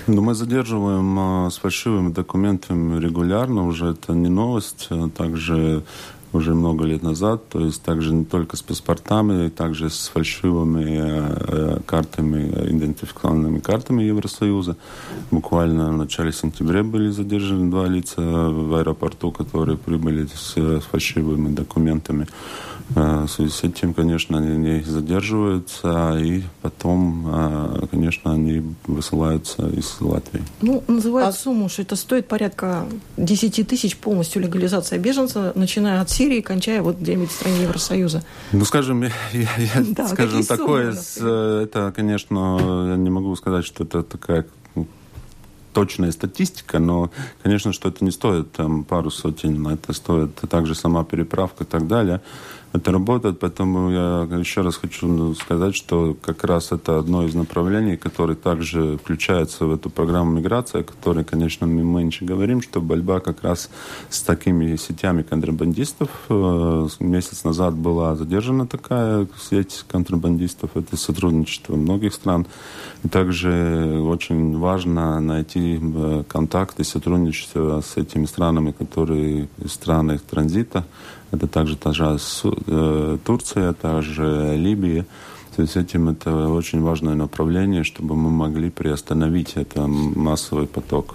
Ну, 0.07 0.23
мы 0.23 0.35
задерживаем 0.35 1.19
а, 1.19 1.51
с 1.51 1.59
фальшивыми 1.59 2.13
документами 2.13 3.01
регулярно, 3.01 3.67
уже 3.67 3.91
это 3.91 4.13
не 4.13 4.29
новость. 4.29 4.89
А 4.91 5.09
также 5.09 5.85
уже 6.35 6.55
много 6.55 6.85
лет 6.85 7.03
назад, 7.03 7.49
то 7.49 7.61
есть 7.61 7.83
также 7.83 8.13
не 8.13 8.25
только 8.25 8.57
с 8.57 8.63
паспортами, 8.63 9.49
также 9.49 9.89
с 9.89 10.09
фальшивыми 10.09 11.01
э, 11.01 11.79
картами, 11.87 12.49
идентификационными 12.71 13.61
картами 13.61 14.03
Евросоюза. 14.03 14.77
Буквально 15.31 15.91
в 15.91 15.97
начале 15.97 16.33
сентября 16.33 16.83
были 16.83 17.11
задержаны 17.11 17.71
два 17.71 17.87
лица 17.87 18.21
в 18.21 18.75
аэропорту, 18.75 19.31
которые 19.31 19.79
прибыли 19.79 20.27
с, 20.27 20.57
с 20.57 20.83
фальшивыми 20.83 21.55
документами. 21.55 22.27
Э, 22.95 23.25
в 23.27 23.29
связи 23.29 23.51
с 23.51 23.65
этим, 23.65 23.95
конечно, 23.95 24.39
они 24.39 24.57
не 24.57 24.83
задерживаются, 24.83 26.19
и 26.21 26.43
потом, 26.61 27.27
э, 27.27 27.87
конечно, 27.91 28.33
они 28.33 28.63
высылаются 28.87 29.67
из 29.69 29.97
Латвии. 30.01 30.43
Ну, 30.61 30.85
называют 30.87 31.31
а... 31.31 31.33
сумму, 31.33 31.69
что 31.69 31.83
это 31.83 31.97
стоит 31.97 32.29
порядка 32.29 32.87
10 33.17 33.67
тысяч 33.67 33.97
полностью 33.97 34.43
легализация 34.43 34.99
беженца, 34.99 35.53
начиная 35.55 36.03
от 36.03 36.11
Сирии, 36.11 36.43
кончая 36.43 36.83
вот 36.83 36.99
где-нибудь 36.99 37.31
в 37.31 37.33
стране 37.33 37.63
Евросоюза. 37.63 38.23
Ну, 38.53 38.65
скажем, 38.65 39.03
я, 39.03 39.11
я, 39.33 39.49
да, 39.89 40.07
скажем, 40.07 40.45
такое, 40.45 40.93
суммы, 40.93 41.63
это, 41.65 41.93
конечно, 41.97 42.87
я 42.91 42.97
не 42.97 43.11
могу 43.11 43.35
сказать, 43.37 43.65
что 43.65 43.85
это 43.85 44.03
такая 44.03 44.47
точная 45.73 46.13
статистика, 46.13 46.79
но, 46.79 47.11
конечно, 47.43 47.73
что 47.73 47.89
это 47.89 48.05
не 48.05 48.13
стоит 48.13 48.53
там, 48.53 48.85
пару 48.85 49.11
сотен, 49.11 49.67
это 49.67 49.93
стоит 49.93 50.37
также 50.49 50.75
сама 50.75 51.03
переправка 51.03 51.65
и 51.65 51.67
так 51.67 51.89
далее 51.89 52.21
это 52.75 52.91
работает, 52.91 53.39
поэтому 53.39 53.91
я 53.91 54.29
еще 54.37 54.63
раз 54.63 54.75
хочу 54.75 55.33
сказать, 55.37 55.77
что 55.77 56.17
как 56.21 56.43
раз 56.43 56.73
это 56.73 56.99
одно 56.99 57.25
из 57.25 57.33
направлений, 57.33 57.97
которое 57.97 58.35
также 58.35 58.99
включается 58.99 59.67
в 59.67 59.73
эту 59.73 59.91
программу 59.91 60.33
миграции, 60.33 60.81
о 60.81 60.83
которой, 60.83 61.25
конечно, 61.25 61.69
мы 61.69 61.85
меньше 61.85 62.25
говорим, 62.25 62.61
что 62.61 62.81
борьба 62.81 63.21
как 63.21 63.45
раз 63.45 63.71
с 64.11 64.23
такими 64.23 64.75
сетями 64.75 65.23
контрабандистов. 65.23 66.09
Э, 66.29 66.89
месяц 66.99 67.45
назад 67.45 67.75
была 67.75 68.17
задержана 68.17 68.67
такая 68.67 69.29
сеть 69.39 69.85
контрабандистов, 69.87 70.71
это 70.75 70.97
сотрудничество 70.97 71.77
многих 71.77 72.13
стран. 72.13 72.45
И 73.05 73.09
также 73.09 74.01
очень 74.03 74.59
важно 74.59 75.21
найти 75.21 75.79
э, 75.81 76.25
контакты, 76.27 76.83
сотрудничество 76.83 77.83
с 77.83 77.97
этими 77.97 78.27
странами, 78.27 78.73
которые 78.73 79.49
страны 79.65 80.19
транзита, 80.19 80.85
это 81.35 81.47
также 81.47 81.77
та 81.77 81.93
же 81.93 82.19
э, 82.45 83.19
Турция, 83.25 83.73
та 83.73 84.03
же 84.03 84.57
Либия. 84.57 85.05
То 85.57 85.63
есть 85.63 85.77
этим 85.77 86.09
это 86.09 86.49
очень 86.49 86.83
важное 86.83 87.15
направление, 87.15 87.85
чтобы 87.85 88.17
мы 88.17 88.31
могли 88.31 88.71
приостановить 88.71 89.57
этот 89.57 89.87
массовый 90.17 90.67
поток. 90.67 91.15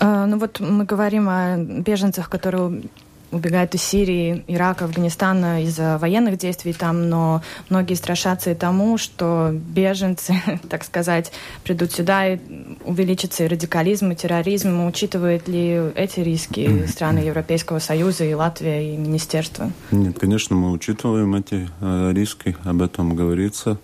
А, 0.00 0.26
ну 0.26 0.38
вот 0.38 0.60
мы 0.60 0.84
говорим 0.84 1.28
о 1.28 1.56
беженцах, 1.56 2.28
которые 2.28 2.82
убегают 3.30 3.74
из 3.74 3.82
Сирии, 3.82 4.44
Ирака, 4.46 4.84
Афганистана 4.84 5.62
из-за 5.64 5.98
военных 5.98 6.38
действий 6.38 6.72
там, 6.72 7.08
но 7.08 7.42
многие 7.68 7.94
страшатся 7.94 8.52
и 8.52 8.54
тому, 8.54 8.98
что 8.98 9.50
беженцы, 9.52 10.34
так 10.68 10.84
сказать, 10.84 11.32
придут 11.64 11.92
сюда 11.92 12.34
и 12.34 12.38
увеличится 12.84 13.44
и 13.44 13.48
радикализм, 13.48 14.10
и 14.12 14.16
терроризм. 14.16 14.86
Учитывают 14.86 15.48
ли 15.48 15.92
эти 15.94 16.20
риски 16.20 16.86
страны 16.86 17.18
Европейского 17.20 17.78
Союза 17.78 18.24
и 18.24 18.34
Латвия, 18.34 18.94
и 18.94 18.96
Министерство? 18.96 19.70
Нет, 19.90 20.18
конечно, 20.18 20.56
мы 20.56 20.70
учитываем 20.70 21.34
эти 21.34 21.68
э, 21.80 22.12
риски, 22.12 22.56
об 22.64 22.82
этом 22.82 23.14
говорится. 23.16 23.78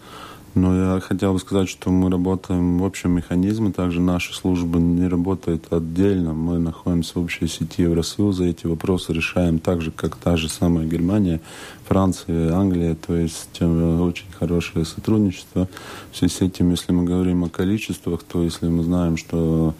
Но 0.54 0.94
я 0.94 1.00
хотел 1.00 1.32
бы 1.32 1.38
сказать, 1.38 1.68
что 1.70 1.90
мы 1.90 2.10
работаем 2.10 2.78
в 2.78 2.84
общем 2.84 3.12
механизме, 3.12 3.72
также 3.72 4.02
наша 4.02 4.34
служба 4.34 4.78
не 4.78 5.08
работает 5.08 5.72
отдельно, 5.72 6.34
мы 6.34 6.58
находимся 6.58 7.18
в 7.18 7.22
общей 7.22 7.46
сети 7.46 7.82
Евросоюза, 7.82 8.44
эти 8.44 8.66
вопросы 8.66 9.14
решаем 9.14 9.58
так 9.58 9.80
же, 9.80 9.90
как 9.90 10.16
та 10.16 10.36
же 10.36 10.50
самая 10.50 10.86
Германия, 10.86 11.40
Франция, 11.88 12.52
Англия, 12.52 12.94
то 12.94 13.16
есть 13.16 13.56
э, 13.60 13.98
очень 13.98 14.30
хорошее 14.38 14.84
сотрудничество. 14.84 15.68
В 16.12 16.18
связи 16.18 16.34
с 16.34 16.40
этим, 16.42 16.70
если 16.70 16.92
мы 16.92 17.04
говорим 17.04 17.44
о 17.44 17.48
количествах, 17.48 18.22
то 18.22 18.42
если 18.42 18.68
мы 18.68 18.82
знаем, 18.82 19.16
что 19.16 19.74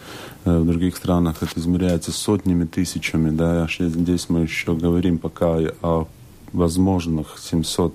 э, 0.47 0.59
в 0.59 0.67
других 0.67 0.97
странах 0.97 1.43
это 1.43 1.61
измеряется 1.61 2.13
сотнями, 2.13 2.65
тысячами, 2.65 3.29
да, 3.29 3.69
здесь 3.79 4.31
мы 4.31 4.41
еще 4.41 4.75
говорим 4.75 5.19
пока 5.19 5.59
о 5.83 6.09
возможных 6.55 7.37
700 7.39 7.95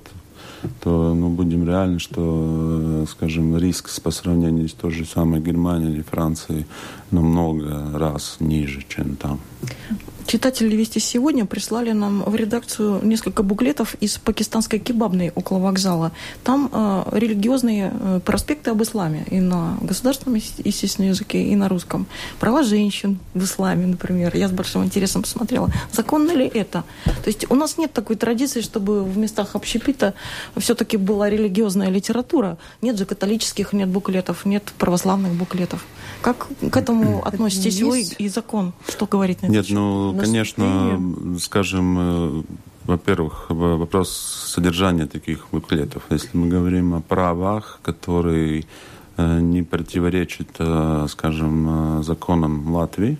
то 0.81 1.13
ну, 1.13 1.29
будем 1.29 1.65
реальны, 1.65 1.99
что, 1.99 3.05
скажем, 3.09 3.57
риск 3.57 3.89
по 4.01 4.11
сравнению 4.11 4.67
с 4.67 4.73
той 4.73 4.91
же 4.91 5.05
самой 5.05 5.41
Германией 5.41 5.93
или 5.93 6.01
Францией 6.01 6.65
намного 7.11 7.91
раз 7.93 8.37
ниже, 8.39 8.83
чем 8.87 9.15
там. 9.15 9.39
Читатели 10.27 10.75
«Вести 10.75 10.99
сегодня» 10.99 11.45
прислали 11.45 11.93
нам 11.93 12.21
в 12.23 12.35
редакцию 12.35 12.99
несколько 13.01 13.43
буклетов 13.43 13.95
из 14.01 14.17
пакистанской 14.17 14.77
кебабной 14.77 15.31
около 15.33 15.59
вокзала. 15.59 16.11
Там 16.43 16.69
э, 16.69 17.03
религиозные 17.13 17.93
э, 17.93 18.19
проспекты 18.25 18.71
об 18.71 18.83
исламе 18.83 19.25
и 19.31 19.39
на 19.39 19.77
государственном, 19.79 20.41
естественно, 20.57 21.05
языке, 21.05 21.41
и 21.43 21.55
на 21.55 21.69
русском. 21.69 22.07
Права 22.41 22.63
женщин 22.63 23.19
в 23.33 23.45
исламе, 23.45 23.87
например. 23.87 24.35
Я 24.35 24.49
с 24.49 24.51
большим 24.51 24.83
интересом 24.83 25.21
посмотрела. 25.21 25.71
Законно 25.93 26.33
ли 26.33 26.45
это? 26.45 26.83
То 27.05 27.27
есть 27.27 27.49
у 27.49 27.55
нас 27.55 27.77
нет 27.77 27.93
такой 27.93 28.17
традиции, 28.17 28.59
чтобы 28.59 29.05
в 29.05 29.17
местах 29.17 29.55
общепита 29.55 30.13
все-таки 30.57 30.97
была 30.97 31.29
религиозная 31.29 31.89
литература. 31.89 32.57
Нет 32.81 32.97
же 32.97 33.05
католических, 33.05 33.71
нет 33.71 33.87
буклетов, 33.87 34.43
нет 34.43 34.73
православных 34.77 35.31
буклетов. 35.31 35.85
Как 36.21 36.47
к 36.69 36.75
этому 36.75 37.25
относитесь 37.25 37.81
вы 37.81 38.01
и 38.01 38.27
закон? 38.27 38.73
Что 38.89 39.05
говорит 39.05 39.41
на 39.41 39.47
Нет, 39.47 39.67
ну, 39.69 40.16
конечно, 40.21 41.39
скажем, 41.39 41.97
э, 41.99 42.43
во-первых, 42.85 43.45
вопрос 43.49 44.09
содержания 44.55 45.07
таких 45.07 45.47
буклетов. 45.51 46.03
Если 46.09 46.37
мы 46.37 46.47
говорим 46.47 46.93
о 46.93 47.01
правах, 47.01 47.79
которые 47.83 48.65
э, 49.17 49.39
не 49.39 49.63
противоречат, 49.63 50.47
э, 50.59 51.07
скажем, 51.09 52.03
законам 52.03 52.75
Латвии, 52.75 53.17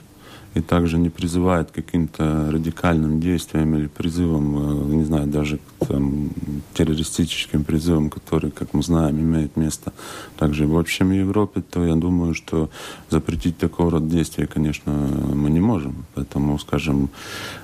и 0.58 0.62
также 0.62 0.98
не 0.98 1.10
призывает 1.10 1.72
к 1.72 1.76
каким-то 1.76 2.50
радикальным 2.52 3.20
действиям 3.20 3.76
или 3.76 3.88
призывам, 3.88 4.98
не 4.98 5.06
знаю, 5.06 5.28
даже 5.28 5.58
к 5.58 5.86
там, 5.88 6.30
террористическим 6.74 7.64
призывам, 7.64 8.10
которые, 8.10 8.52
как 8.52 8.74
мы 8.74 8.82
знаем, 8.82 9.20
имеют 9.20 9.56
место 9.56 9.94
также 10.38 10.66
в 10.66 10.78
общем 10.78 11.12
Европе, 11.12 11.62
то 11.62 11.86
я 11.86 11.96
думаю, 11.96 12.34
что 12.34 12.70
запретить 13.10 13.58
такого 13.58 13.92
рода 13.92 14.08
действия, 14.08 14.48
конечно, 14.48 14.92
мы 14.92 15.50
не 15.50 15.60
можем. 15.60 16.06
Поэтому, 16.16 16.58
скажем, 16.60 17.10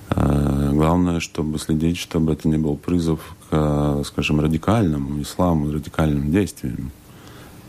главное, 0.09 1.19
чтобы 1.19 1.57
следить, 1.57 1.97
чтобы 1.97 2.33
это 2.33 2.47
не 2.47 2.57
был 2.57 2.77
призыв 2.77 3.19
к, 3.49 4.03
скажем, 4.05 4.39
радикальному 4.39 5.21
исламу, 5.21 5.71
радикальным 5.71 6.31
действиям. 6.31 6.91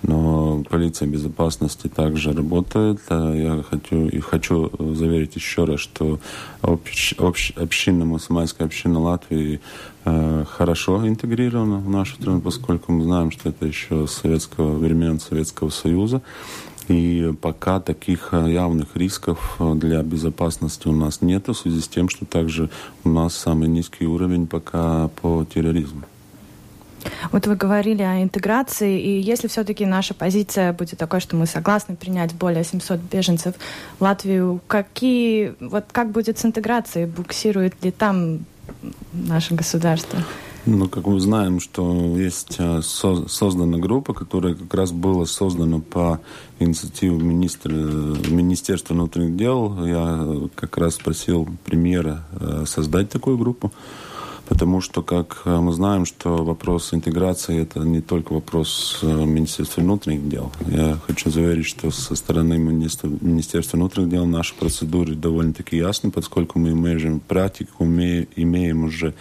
Но 0.02 0.43
полиция 0.62 1.08
безопасности 1.08 1.88
также 1.88 2.32
работает. 2.32 3.00
Я 3.10 3.64
хочу, 3.68 4.06
и 4.06 4.20
хочу 4.20 4.70
заверить 4.94 5.36
еще 5.36 5.64
раз, 5.64 5.80
что 5.80 6.20
общ, 6.62 7.14
общ, 7.18 7.52
община, 7.56 8.04
мусульманская 8.04 8.66
община 8.66 9.00
Латвии 9.00 9.60
э, 10.04 10.44
хорошо 10.48 11.06
интегрирована 11.08 11.78
в 11.78 11.88
нашу 11.88 12.14
страну, 12.16 12.40
поскольку 12.40 12.92
мы 12.92 13.04
знаем, 13.04 13.30
что 13.30 13.48
это 13.48 13.66
еще 13.66 14.06
с 14.06 14.12
советского 14.12 14.78
времен 14.78 15.20
Советского 15.20 15.70
Союза. 15.70 16.22
И 16.88 17.32
пока 17.40 17.80
таких 17.80 18.32
явных 18.32 18.94
рисков 18.94 19.56
для 19.58 20.02
безопасности 20.02 20.86
у 20.86 20.92
нас 20.92 21.22
нет, 21.22 21.48
в 21.48 21.54
связи 21.54 21.80
с 21.80 21.88
тем, 21.88 22.08
что 22.08 22.26
также 22.26 22.68
у 23.04 23.08
нас 23.08 23.34
самый 23.34 23.68
низкий 23.68 24.06
уровень 24.06 24.46
пока 24.46 25.08
по 25.22 25.46
терроризму. 25.46 26.02
Вот 27.32 27.46
вы 27.46 27.56
говорили 27.56 28.02
о 28.02 28.22
интеграции, 28.22 29.00
и 29.00 29.20
если 29.20 29.48
все-таки 29.48 29.86
наша 29.86 30.14
позиция 30.14 30.72
будет 30.72 30.98
такой, 30.98 31.20
что 31.20 31.36
мы 31.36 31.46
согласны 31.46 31.96
принять 31.96 32.34
более 32.34 32.64
700 32.64 33.00
беженцев 33.00 33.54
в 33.98 34.02
Латвию, 34.02 34.60
какие, 34.66 35.54
вот 35.60 35.84
как 35.92 36.10
будет 36.10 36.38
с 36.38 36.44
интеграцией? 36.44 37.06
Буксирует 37.06 37.82
ли 37.84 37.90
там 37.90 38.40
наше 39.12 39.54
государство? 39.54 40.18
Ну, 40.66 40.88
как 40.88 41.06
мы 41.06 41.20
знаем, 41.20 41.60
что 41.60 42.16
есть 42.16 42.56
э, 42.58 42.80
создана 42.80 43.76
группа, 43.76 44.14
которая 44.14 44.54
как 44.54 44.72
раз 44.72 44.92
была 44.92 45.26
создана 45.26 45.80
по 45.80 46.20
инициативе 46.58 47.12
министра, 47.16 47.70
Министерства 47.70 48.94
внутренних 48.94 49.36
дел. 49.36 49.84
Я 49.84 50.26
как 50.54 50.78
раз 50.78 50.94
просил 50.94 51.46
премьера 51.66 52.24
э, 52.40 52.64
создать 52.66 53.10
такую 53.10 53.36
группу 53.36 53.72
потому 54.48 54.80
что, 54.80 55.02
как 55.02 55.42
э, 55.44 55.56
мы 55.56 55.72
знаем, 55.72 56.04
что 56.06 56.44
вопрос 56.44 56.92
интеграции 56.94 57.62
это 57.62 57.80
не 57.80 58.00
только 58.00 58.32
вопрос 58.32 58.98
э, 59.02 59.06
Министерства 59.06 59.80
внутренних 59.80 60.28
дел. 60.28 60.52
Я 60.66 60.98
хочу 61.06 61.30
заверить, 61.30 61.66
что 61.66 61.90
со 61.90 62.14
стороны 62.14 62.58
Министерства, 62.58 63.76
внутренних 63.76 64.10
дел 64.10 64.26
наши 64.26 64.54
процедуры 64.54 65.14
довольно-таки 65.14 65.76
ясны, 65.76 66.10
поскольку 66.10 66.58
мы 66.58 66.70
имеем 66.70 67.20
практику, 67.20 67.84
мы 67.84 68.28
имеем 68.36 68.84
уже 68.84 69.14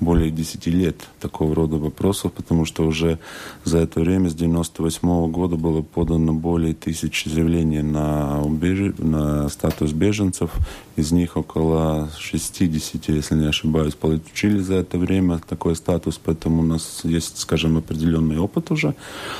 более 0.00 0.30
10 0.30 0.66
лет 0.66 0.96
такого 1.20 1.54
рода 1.54 1.76
вопросов, 1.76 2.32
потому 2.32 2.64
что 2.64 2.86
уже 2.86 3.18
за 3.64 3.78
это 3.78 4.00
время, 4.00 4.30
с 4.30 4.34
98 4.34 5.08
-го 5.08 5.28
года, 5.28 5.56
было 5.56 5.82
подано 5.82 6.32
более 6.32 6.74
тысячи 6.74 7.28
заявлений 7.28 7.82
на, 7.82 8.40
убеж... 8.42 8.94
на 8.98 9.48
статус 9.48 9.92
беженцев. 9.92 10.50
Из 10.96 11.12
них 11.12 11.36
около 11.36 12.10
60, 12.18 13.08
если 13.08 13.34
не 13.36 13.46
ошибаюсь, 13.46 13.94
получили 13.94 14.58
за 14.58 14.74
это 14.74 14.98
время 14.98 15.40
такой 15.48 15.76
статус, 15.76 16.20
поэтому 16.22 16.62
у 16.62 16.66
нас 16.66 17.00
есть, 17.04 17.38
скажем, 17.38 17.76
определенный 17.76 18.38
опыт 18.38 18.70
уже. 18.70 18.94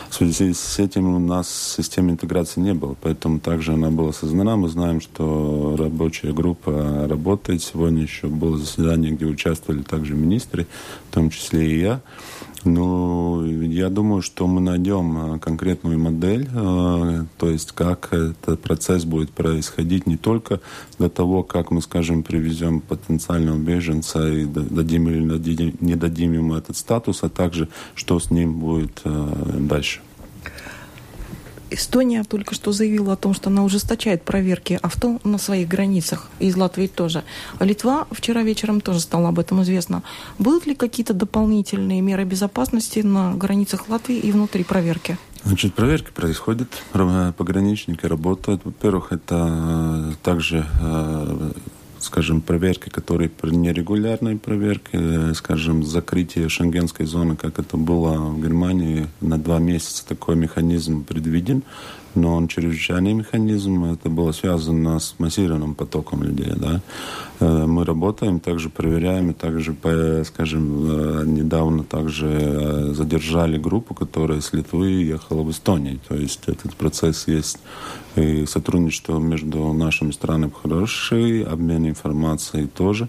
В 0.09 0.15
связи 0.15 0.53
с 0.55 0.79
этим 0.79 1.15
у 1.15 1.19
нас 1.19 1.75
системы 1.77 2.11
интеграции 2.11 2.61
не 2.61 2.75
было, 2.75 2.95
поэтому 3.01 3.41
также 3.41 3.73
она 3.73 3.91
была 3.91 4.13
создана. 4.13 4.57
Мы 4.57 4.69
знаем, 4.69 5.01
что 5.01 5.77
рабочая 5.79 6.33
группа 6.33 7.07
работает. 7.09 7.63
Сегодня 7.63 8.03
еще 8.03 8.29
было 8.29 8.57
заседание, 8.57 9.13
где 9.13 9.27
участвовали 9.27 9.83
также 9.83 10.15
министры 10.15 10.48
министры, 10.49 10.67
в 11.11 11.15
том 11.15 11.31
числе 11.31 11.71
и 11.71 11.81
я. 11.81 12.01
Ну, 12.65 13.45
я 13.45 13.89
думаю, 13.89 14.21
что 14.21 14.49
мы 14.49 14.61
найдем 14.61 15.35
э, 15.35 15.39
конкретную 15.39 15.99
модель, 15.99 16.49
э, 16.53 17.25
то 17.39 17.51
есть 17.51 17.71
как 17.71 18.13
этот 18.13 18.61
процесс 18.61 19.05
будет 19.05 19.31
происходить 19.31 20.07
не 20.09 20.17
только 20.17 20.61
до 20.99 21.09
того, 21.09 21.45
как 21.45 21.71
мы, 21.71 21.81
скажем, 21.81 22.25
привезем 22.25 22.81
потенциального 22.81 23.59
беженца 23.59 24.29
и 24.29 24.45
дадим 24.45 25.09
или 25.09 25.75
не 25.81 25.95
дадим 25.95 26.33
ему 26.33 26.57
этот 26.57 26.77
статус, 26.77 27.23
а 27.23 27.29
также 27.29 27.69
что 27.95 28.19
с 28.19 28.31
ним 28.31 28.59
будет 28.59 29.03
э, 29.05 29.57
дальше. 29.61 30.01
Эстония 31.71 32.25
только 32.25 32.55
что 32.55 32.73
заявила 32.73 33.13
о 33.13 33.17
том, 33.17 33.35
что 33.35 33.51
она 33.51 33.65
ужесточает 33.65 34.23
проверки 34.23 34.79
авто 34.83 35.19
на 35.25 35.39
своих 35.39 35.69
границах, 35.69 36.29
и 36.39 36.47
из 36.47 36.57
Латвии 36.57 36.87
тоже. 36.87 37.25
А 37.59 37.65
Литва 37.65 38.07
вчера 38.11 38.43
вечером 38.43 38.81
тоже 38.81 39.01
стало 39.01 39.29
об 39.29 39.39
этом 39.39 39.63
известно. 39.63 40.03
Будут 40.39 40.67
ли 40.67 40.75
какие-то 40.75 41.15
дополнительные 41.15 42.01
меры 42.01 42.25
безопасности 42.25 43.01
на 43.01 43.35
границах 43.35 43.89
Латвии 43.89 44.17
и 44.17 44.33
внутри 44.33 44.65
проверки? 44.65 45.19
Значит, 45.45 45.75
проверки 45.75 46.11
происходят, 46.11 46.69
пограничники 46.93 48.05
работают. 48.07 48.63
Во-первых, 48.65 49.13
это 49.13 50.11
э, 50.11 50.13
также 50.23 50.67
э, 50.81 51.53
скажем, 52.09 52.41
проверки, 52.41 52.89
которые 52.89 53.31
нерегулярные 53.43 54.37
проверки, 54.37 54.91
э, 54.93 55.35
скажем, 55.35 55.85
закрытие 55.85 56.49
шенгенской 56.49 57.05
зоны, 57.05 57.37
как 57.37 57.59
это 57.59 57.77
было 57.77 58.19
в 58.19 58.41
Германии, 58.43 59.07
на 59.21 59.39
два 59.39 59.59
месяца 59.59 60.07
такой 60.07 60.35
механизм 60.35 61.05
предвиден 61.05 61.63
но 62.15 62.35
он 62.35 62.49
чрезвычайный 62.49 63.13
механизм. 63.13 63.85
Это 63.85 64.09
было 64.09 64.33
связано 64.33 64.99
с 64.99 65.15
массированным 65.19 65.75
потоком 65.75 66.23
людей. 66.23 66.53
Да? 66.57 66.81
Э, 67.41 67.67
мы 67.67 67.85
работаем, 67.85 68.41
также 68.41 68.69
проверяем, 68.69 69.31
и 69.31 69.35
также, 69.35 69.77
скажем, 70.25 70.91
э, 70.91 71.25
недавно 71.27 71.85
также 71.85 72.27
э, 72.27 72.93
задержали 72.95 73.59
группу, 73.59 73.95
которая 73.95 74.41
с 74.41 74.53
Литвы 74.53 74.89
ехала 75.03 75.43
в 75.43 75.51
Эстонию. 75.51 76.01
То 76.09 76.15
есть 76.15 76.43
этот 76.47 76.75
процесс 76.75 77.29
есть. 77.29 77.59
И 78.17 78.47
сотрудничество 78.47 79.19
между 79.19 79.73
нашими 79.73 80.11
странами 80.11 80.51
хороший, 80.63 81.43
обмен 81.43 81.89
информацией 81.89 82.67
тоже. 82.67 83.09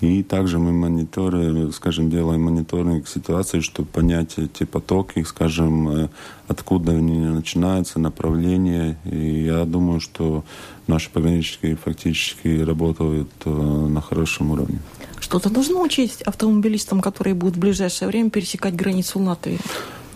И 0.00 0.22
также 0.22 0.58
мы 0.58 0.72
мониторим, 0.72 1.72
скажем, 1.72 2.10
делаем 2.10 2.42
мониторинг 2.42 3.08
ситуации, 3.08 3.60
чтобы 3.60 3.88
понять 3.88 4.34
эти 4.36 4.64
потоки, 4.64 5.22
скажем, 5.22 5.88
э, 5.88 6.08
откуда 6.48 6.92
они 6.92 7.18
начинаются, 7.18 7.98
направления. 7.98 8.98
И 9.04 9.44
я 9.44 9.64
думаю, 9.64 10.00
что 10.00 10.44
наши 10.86 11.10
пограничники 11.10 11.74
фактически 11.82 12.62
работают 12.62 13.30
э, 13.44 13.50
на 13.50 14.00
хорошем 14.02 14.50
уровне. 14.50 14.80
Что-то 15.18 15.48
должно 15.48 15.80
учесть 15.80 16.22
автомобилистам, 16.22 17.00
которые 17.00 17.34
будут 17.34 17.56
в 17.56 17.60
ближайшее 17.60 18.08
время 18.08 18.30
пересекать 18.30 18.76
границу 18.76 19.18
Латвии? 19.18 19.58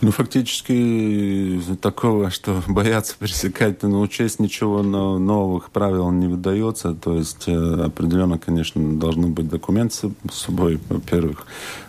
Ну, 0.02 0.12
фактически 0.12 1.60
такого, 1.82 2.30
что 2.30 2.62
бояться 2.68 3.16
пересекать, 3.18 3.82
ну, 3.82 4.00
учесть 4.00 4.40
ничего 4.40 4.82
новых 4.82 5.70
правил 5.70 6.10
не 6.10 6.26
выдается. 6.26 6.94
То 6.94 7.16
есть 7.16 7.44
э, 7.46 7.82
определенно, 7.84 8.38
конечно, 8.38 8.98
должны 8.98 9.28
быть 9.28 9.48
документы 9.48 10.12
с 10.30 10.34
собой, 10.34 10.80
во-первых. 10.88 11.46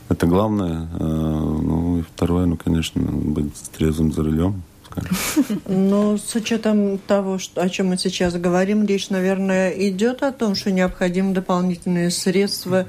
Это 0.09 0.27
главное. 0.27 0.89
Э, 0.99 1.03
ну, 1.03 1.99
и 1.99 2.01
второе, 2.01 2.45
ну, 2.45 2.57
конечно, 2.57 3.01
быть 3.01 3.53
трезвым 3.71 4.11
за 4.11 4.23
рулем 4.23 4.61
скажем. 4.91 5.61
Ну, 5.67 6.17
с 6.17 6.35
учетом 6.35 6.97
того, 6.97 7.39
что, 7.39 7.61
о 7.61 7.69
чем 7.69 7.87
мы 7.87 7.97
сейчас 7.97 8.33
говорим, 8.33 8.85
речь, 8.85 9.09
наверное, 9.09 9.71
идет 9.71 10.23
о 10.23 10.31
том, 10.31 10.55
что 10.55 10.71
необходимы 10.71 11.33
дополнительные 11.33 12.11
средства 12.11 12.85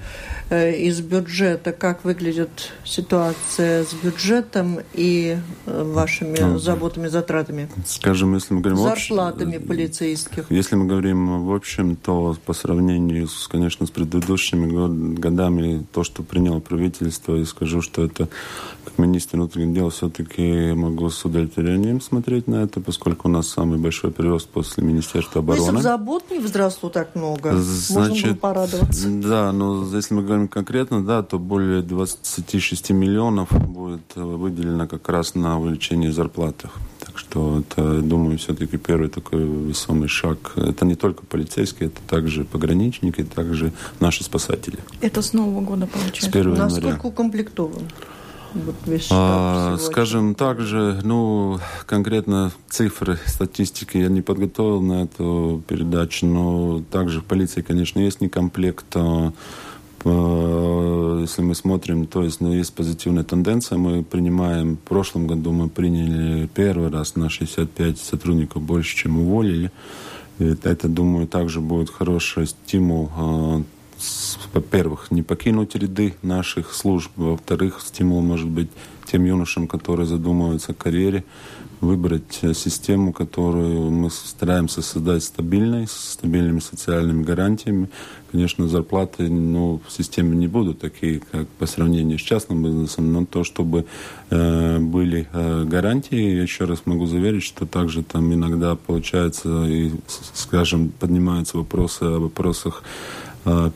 э, 0.51 0.75
из 0.77 1.01
бюджета. 1.01 1.73
Как 1.73 2.05
выглядит 2.05 2.73
ситуация 2.85 3.85
с 3.85 3.95
бюджетом 3.95 4.81
и 4.95 5.39
э, 5.67 5.83
вашими 5.83 6.39
ну, 6.39 6.59
заботами, 6.59 7.09
затратами? 7.09 7.69
Скажем, 7.87 8.35
если 8.35 8.55
мы 8.55 8.61
говорим... 8.61 8.83
Зарплатами 8.83 9.57
общем, 9.57 9.69
полицейских. 9.69 10.51
Если 10.51 10.77
мы 10.77 10.87
говорим 10.87 11.45
в 11.45 11.55
общем, 11.55 11.97
то 11.97 12.37
по 12.45 12.53
сравнению, 12.53 13.29
с, 13.29 13.49
конечно, 13.49 13.87
с 13.87 13.91
предыдущими 13.91 15.17
годами, 15.17 15.85
то, 15.93 16.05
что 16.05 16.23
приняло 16.23 16.61
правительство, 16.61 17.37
я 17.37 17.45
скажу, 17.45 17.83
что 17.83 18.05
это, 18.05 18.29
как 18.85 18.99
министр 18.99 19.37
внутренних 19.37 19.75
дел, 19.75 19.91
все-таки 19.91 20.73
могу 20.73 21.11
с 21.11 21.25
удовлетворением 21.25 21.92
удовлетворением 21.93 22.01
смотреть 22.01 22.49
на 22.49 22.63
это, 22.63 22.81
поскольку 22.81 23.29
у 23.29 23.31
нас 23.31 23.49
самый 23.49 23.79
большой 23.79 24.11
прирост 24.11 24.49
после 24.49 24.85
Министерства 24.85 25.41
обороны. 25.41 25.63
Если 25.63 25.77
бы 25.77 25.83
забот 25.83 26.31
не 26.31 26.39
возросло 26.39 26.89
так 26.89 27.15
много, 27.15 27.57
Значит, 27.57 28.09
можно 28.09 28.29
было 28.29 28.37
порадоваться. 28.37 29.09
Да, 29.09 29.53
но 29.53 29.87
если 29.95 30.15
мы 30.15 30.23
говорим 30.23 30.49
конкретно, 30.49 31.05
да, 31.05 31.23
то 31.23 31.39
более 31.39 31.83
26 31.83 32.91
миллионов 32.91 33.51
будет 33.51 34.15
выделено 34.15 34.87
как 34.87 35.09
раз 35.09 35.35
на 35.35 35.59
увеличение 35.59 36.13
зарплаты. 36.13 36.69
Так 37.05 37.19
что 37.19 37.61
это, 37.61 38.01
думаю, 38.01 38.39
все-таки 38.39 38.79
первый 38.79 39.09
такой 39.09 39.43
весомый 39.43 40.09
шаг. 40.09 40.53
Это 40.57 40.85
не 40.85 40.95
только 40.95 41.25
полицейские, 41.27 41.89
это 41.89 42.01
также 42.09 42.45
пограничники, 42.45 43.25
также 43.25 43.73
наши 44.01 44.25
спасатели. 44.25 44.79
Это 45.01 45.21
с 45.21 45.33
Нового 45.33 45.61
года 45.61 45.87
получается? 45.87 46.31
С 46.31 46.35
1 46.35 46.55
Насколько 46.55 47.07
укомплектован? 47.07 47.83
Вот 48.55 48.75
а, 49.11 49.77
скажем 49.79 50.35
так 50.35 50.61
же, 50.61 51.01
ну, 51.03 51.59
конкретно 51.87 52.53
цифры, 52.69 53.19
статистики 53.27 53.99
я 53.99 54.09
не 54.09 54.21
подготовил 54.21 54.81
на 54.81 55.05
эту 55.05 55.63
передачу, 55.67 56.27
но 56.27 56.83
также 56.91 57.21
в 57.21 57.25
полиции, 57.25 57.63
конечно, 57.63 58.01
есть 58.01 58.21
некомплект. 58.21 58.85
А, 58.95 59.33
если 60.05 61.43
мы 61.43 61.55
смотрим, 61.55 62.07
то 62.07 62.25
есть 62.25 62.41
ну, 62.41 62.53
есть 62.53 62.75
позитивная 62.75 63.23
тенденция. 63.23 63.79
Мы 63.79 64.03
принимаем, 64.03 64.77
в 64.77 64.81
прошлом 64.81 65.27
году 65.29 65.53
мы 65.53 65.69
приняли 65.69 66.49
первый 66.49 66.91
раз 66.91 67.15
на 67.15 67.31
65 67.31 67.99
сотрудников 67.99 68.63
больше, 68.63 68.97
чем 68.97 69.21
уволили. 69.21 69.71
Это, 70.39 70.89
думаю, 70.89 71.29
также 71.29 71.61
будет 71.61 71.89
хороший 71.89 72.47
стимул 72.47 73.11
а, 73.17 73.63
во-первых, 74.53 75.11
не 75.11 75.23
покинуть 75.23 75.75
ряды 75.75 76.15
наших 76.23 76.75
служб, 76.75 77.11
во-вторых, 77.17 77.81
стимул 77.85 78.21
может 78.21 78.49
быть 78.49 78.69
тем 79.07 79.25
юношам, 79.25 79.67
которые 79.67 80.07
задумываются 80.07 80.73
о 80.73 80.75
карьере, 80.75 81.25
выбрать 81.83 82.39
э, 82.43 82.55
систему, 82.55 83.13
которую 83.13 83.91
мы 83.91 84.09
стараемся 84.11 84.83
создать 84.83 85.25
стабильной, 85.25 85.89
с 85.89 86.13
стабильными 86.13 86.61
социальными 86.61 87.25
гарантиями. 87.25 87.89
Конечно, 88.31 88.69
зарплаты 88.69 89.29
ну, 89.29 89.81
в 89.87 89.93
системе 89.93 90.37
не 90.37 90.47
будут 90.47 90.79
такие, 90.79 91.21
как 91.33 91.49
по 91.49 91.67
сравнению 91.67 92.19
с 92.19 92.23
частным 92.23 92.63
бизнесом, 92.63 93.13
но 93.13 93.27
то, 93.27 93.43
чтобы 93.43 93.85
э, 94.31 94.79
были 94.79 95.29
э, 95.33 95.65
гарантии, 95.65 96.37
я 96.37 96.43
еще 96.43 96.67
раз 96.67 96.83
могу 96.85 97.07
заверить, 97.07 97.43
что 97.43 97.67
также 97.67 98.05
там 98.05 98.33
иногда 98.33 98.77
получается 98.77 99.67
и, 99.67 99.91
скажем, 100.35 100.91
поднимаются 100.91 101.59
вопросы 101.59 102.05
о 102.05 102.21
вопросах 102.21 102.85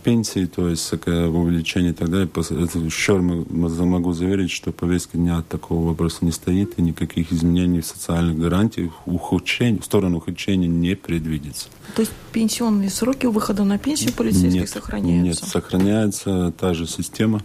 пенсии, 0.02 0.46
то 0.46 0.68
есть 0.68 0.92
увеличение 0.92 1.90
и 1.90 1.94
так 1.94 2.08
далее. 2.10 2.28
Еще 2.36 3.18
могу 3.18 4.12
заверить, 4.12 4.50
что 4.50 4.72
повестка 4.72 5.18
дня 5.18 5.42
такого 5.48 5.88
вопроса 5.88 6.18
не 6.24 6.32
стоит, 6.32 6.78
и 6.78 6.82
никаких 6.82 7.32
изменений 7.32 7.80
в 7.80 7.86
социальных 7.86 8.38
гарантиях 8.38 8.92
ухудшений, 9.06 9.78
в 9.80 9.84
сторону 9.84 10.18
ухудшения 10.18 10.68
не 10.68 10.94
предвидится. 10.94 11.68
То 11.94 12.02
есть 12.02 12.12
пенсионные 12.32 12.90
сроки 12.90 13.26
выхода 13.26 13.64
на 13.64 13.78
пенсию 13.78 14.12
полицейских 14.12 14.60
нет, 14.60 14.68
сохраняются? 14.68 15.44
Нет, 15.44 15.52
сохраняется 15.52 16.52
та 16.58 16.74
же 16.74 16.86
система. 16.86 17.42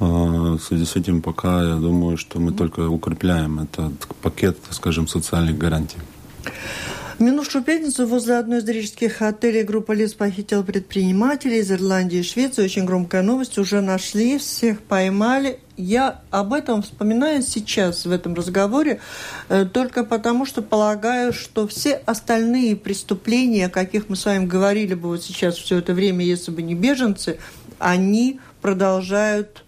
А, 0.00 0.04
в 0.04 0.60
связи 0.60 0.84
с 0.84 0.96
этим 0.96 1.22
пока 1.22 1.62
я 1.62 1.76
думаю, 1.76 2.16
что 2.16 2.38
мы 2.38 2.52
только 2.52 2.88
укрепляем 2.88 3.60
этот 3.60 4.06
пакет, 4.22 4.58
скажем, 4.70 5.08
социальных 5.08 5.58
гарантий. 5.58 5.98
В 7.18 7.20
минувшую 7.20 7.64
пятницу 7.64 8.06
возле 8.06 8.36
одной 8.36 8.58
из 8.58 8.68
рижских 8.68 9.22
отелей 9.22 9.64
группа 9.64 9.90
лиц 9.90 10.14
похитила 10.14 10.62
предпринимателей 10.62 11.58
из 11.58 11.72
Ирландии 11.72 12.20
и 12.20 12.22
Швеции. 12.22 12.62
Очень 12.62 12.84
громкая 12.84 13.22
новость. 13.22 13.58
Уже 13.58 13.80
нашли, 13.80 14.38
всех 14.38 14.80
поймали. 14.80 15.58
Я 15.76 16.20
об 16.30 16.52
этом 16.52 16.80
вспоминаю 16.80 17.42
сейчас 17.42 18.06
в 18.06 18.12
этом 18.12 18.34
разговоре 18.34 19.00
э, 19.48 19.64
только 19.64 20.04
потому, 20.04 20.46
что 20.46 20.62
полагаю, 20.62 21.32
что 21.32 21.66
все 21.66 21.94
остальные 21.94 22.76
преступления, 22.76 23.66
о 23.66 23.70
каких 23.70 24.08
мы 24.08 24.14
с 24.14 24.24
вами 24.24 24.46
говорили 24.46 24.94
бы 24.94 25.08
вот 25.08 25.24
сейчас 25.24 25.56
все 25.56 25.78
это 25.78 25.94
время, 25.94 26.24
если 26.24 26.52
бы 26.52 26.62
не 26.62 26.76
беженцы, 26.76 27.40
они 27.80 28.38
продолжают 28.62 29.64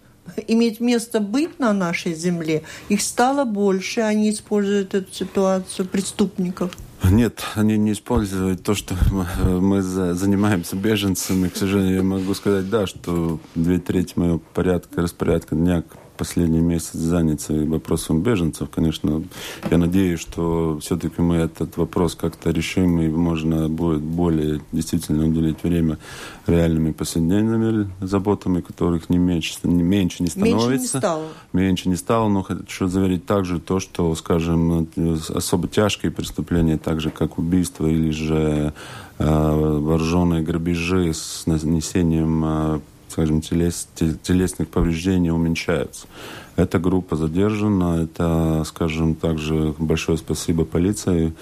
иметь 0.47 0.79
место 0.79 1.19
быть 1.19 1.59
на 1.59 1.73
нашей 1.73 2.13
земле. 2.13 2.63
Их 2.89 3.01
стало 3.01 3.45
больше, 3.45 4.01
они 4.01 4.29
используют 4.29 4.93
эту 4.93 5.11
ситуацию 5.13 5.87
преступников. 5.87 6.77
Нет, 7.03 7.43
они 7.55 7.77
не 7.77 7.93
используют 7.93 8.63
то, 8.63 8.75
что 8.75 8.95
мы 9.11 9.81
занимаемся 9.81 10.75
беженцами. 10.75 11.47
К 11.47 11.57
сожалению, 11.57 11.95
я 11.95 12.03
могу 12.03 12.33
сказать, 12.35 12.69
да, 12.69 12.85
что 12.85 13.39
две 13.55 13.79
трети 13.79 14.13
моего 14.17 14.39
порядка, 14.53 15.01
распорядка 15.01 15.55
дня 15.55 15.83
последний 16.21 16.59
месяц 16.59 16.93
заняться 16.93 17.51
вопросом 17.51 18.21
беженцев. 18.21 18.69
Конечно, 18.69 19.23
я 19.71 19.79
надеюсь, 19.79 20.19
что 20.19 20.77
все-таки 20.79 21.19
мы 21.19 21.37
этот 21.37 21.77
вопрос 21.77 22.13
как-то 22.13 22.51
решим, 22.51 23.01
и 23.01 23.07
можно 23.07 23.67
будет 23.67 24.03
более 24.03 24.61
действительно 24.71 25.27
уделить 25.27 25.63
время 25.63 25.97
реальными 26.45 26.91
повседневными 26.91 27.89
заботами, 28.01 28.61
которых 28.61 29.09
не 29.09 29.17
меньше 29.17 29.55
не, 29.63 29.81
меньше 29.81 30.21
не 30.21 30.29
становится. 30.29 30.69
Меньше 30.69 30.81
не 30.83 30.87
стало. 30.87 31.23
Меньше 31.53 31.89
не 31.89 31.95
стало, 31.95 32.29
но 32.29 32.43
хочу 32.43 32.87
заверить 32.87 33.25
также 33.25 33.59
то, 33.59 33.79
что, 33.79 34.13
скажем, 34.13 34.87
особо 35.29 35.67
тяжкие 35.67 36.11
преступления, 36.11 36.77
так 36.77 37.01
же 37.01 37.09
как 37.09 37.39
убийство 37.39 37.87
или 37.87 38.11
же 38.11 38.73
э, 39.17 39.25
вооруженные 39.25 40.43
грабежи 40.43 41.15
с 41.15 41.47
нанесением 41.47 42.43
э, 42.45 42.79
скажем, 43.11 43.41
телес, 43.41 43.87
телесных 43.95 44.69
повреждений 44.69 45.31
уменьшаются. 45.31 46.07
Эта 46.55 46.79
группа 46.79 47.15
задержана, 47.15 48.03
это, 48.03 48.63
скажем, 48.65 49.15
также 49.15 49.73
большое 49.77 50.17
спасибо 50.17 50.65
полиции. 50.65 51.33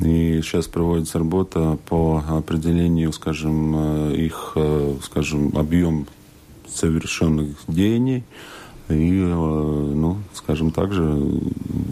И 0.00 0.40
сейчас 0.42 0.66
проводится 0.66 1.18
работа 1.18 1.78
по 1.88 2.22
определению, 2.28 3.12
скажем, 3.12 3.74
э, 3.76 4.16
их, 4.16 4.52
э, 4.56 4.96
скажем, 5.02 5.56
объем 5.56 6.06
совершенных 6.68 7.56
деяний, 7.68 8.24
и, 8.88 9.22
э, 9.22 9.24
ну, 9.24 10.18
скажем 10.34 10.70
так 10.70 10.92
же, 10.92 11.18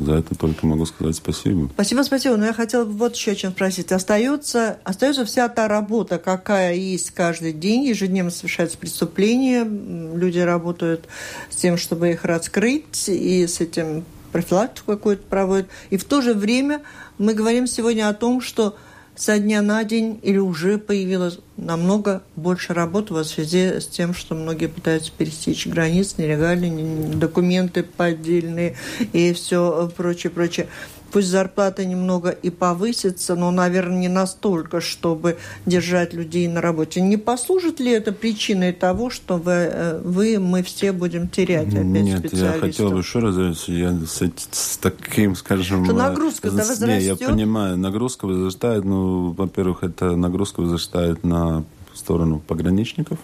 за 0.04 0.14
это 0.14 0.34
только 0.34 0.66
могу 0.66 0.84
сказать 0.84 1.16
спасибо. 1.16 1.70
Спасибо, 1.72 2.02
спасибо. 2.02 2.36
Но 2.36 2.46
я 2.46 2.52
хотела 2.52 2.84
бы 2.84 2.92
вот 2.92 3.16
еще 3.16 3.34
чем 3.34 3.52
спросить. 3.52 3.92
Остается, 3.92 4.78
остается 4.84 5.24
вся 5.24 5.48
та 5.48 5.68
работа, 5.68 6.18
какая 6.18 6.74
есть 6.74 7.12
каждый 7.12 7.52
день, 7.54 7.84
ежедневно 7.84 8.30
совершаются 8.30 8.76
преступления, 8.76 9.64
люди 9.64 10.38
работают 10.38 11.08
с 11.48 11.56
тем, 11.56 11.78
чтобы 11.78 12.10
их 12.10 12.24
раскрыть, 12.24 13.08
и 13.08 13.46
с 13.46 13.60
этим 13.60 14.04
профилактику 14.32 14.92
какую-то 14.92 15.22
проводят. 15.22 15.68
И 15.90 15.96
в 15.96 16.04
то 16.04 16.20
же 16.20 16.34
время 16.34 16.82
мы 17.18 17.34
говорим 17.34 17.66
сегодня 17.66 18.08
о 18.08 18.14
том, 18.14 18.40
что 18.40 18.76
со 19.14 19.38
дня 19.38 19.62
на 19.62 19.84
день 19.84 20.18
или 20.22 20.38
уже 20.38 20.78
появилось 20.78 21.38
намного 21.56 22.22
больше 22.34 22.72
работы 22.72 23.14
в 23.14 23.24
связи 23.24 23.80
с 23.80 23.86
тем, 23.86 24.14
что 24.14 24.34
многие 24.34 24.66
пытаются 24.66 25.12
пересечь 25.16 25.66
границы 25.66 26.14
нелегальные, 26.18 27.14
документы 27.14 27.82
поддельные 27.82 28.76
и 29.12 29.32
все 29.32 29.90
прочее, 29.96 30.30
прочее. 30.30 30.68
Пусть 31.12 31.28
зарплата 31.28 31.84
немного 31.84 32.30
и 32.30 32.50
повысится, 32.50 33.34
но, 33.34 33.50
наверное, 33.50 33.98
не 33.98 34.08
настолько, 34.08 34.80
чтобы 34.80 35.36
держать 35.66 36.14
людей 36.14 36.48
на 36.48 36.60
работе. 36.60 37.00
Не 37.00 37.16
послужит 37.16 37.80
ли 37.80 37.92
это 37.92 38.12
причиной 38.12 38.72
того, 38.72 39.10
что 39.10 39.36
вы, 39.36 39.52
э, 39.52 40.00
вы 40.02 40.38
мы 40.38 40.62
все 40.62 40.92
будем 40.92 41.28
терять 41.28 41.72
опять 41.72 41.84
Нет, 41.84 42.32
я 42.32 42.52
хотел 42.52 42.90
бы 42.90 42.98
еще 42.98 43.18
раз 43.18 43.68
я 43.68 43.92
с, 43.92 44.22
с 44.50 44.78
таким, 44.78 45.36
скажем... 45.36 45.84
Что 45.84 45.94
нагрузка 45.94 46.50
да, 46.50 46.64
возрастет? 46.64 47.20
Я 47.20 47.28
понимаю, 47.28 47.76
нагрузка 47.76 48.26
возрастает. 48.26 48.84
Ну, 48.84 49.32
во-первых, 49.32 49.82
это 49.82 50.16
нагрузка 50.16 50.60
возрастает 50.60 51.24
на 51.24 51.64
сторону 51.94 52.42
пограничников. 52.46 53.18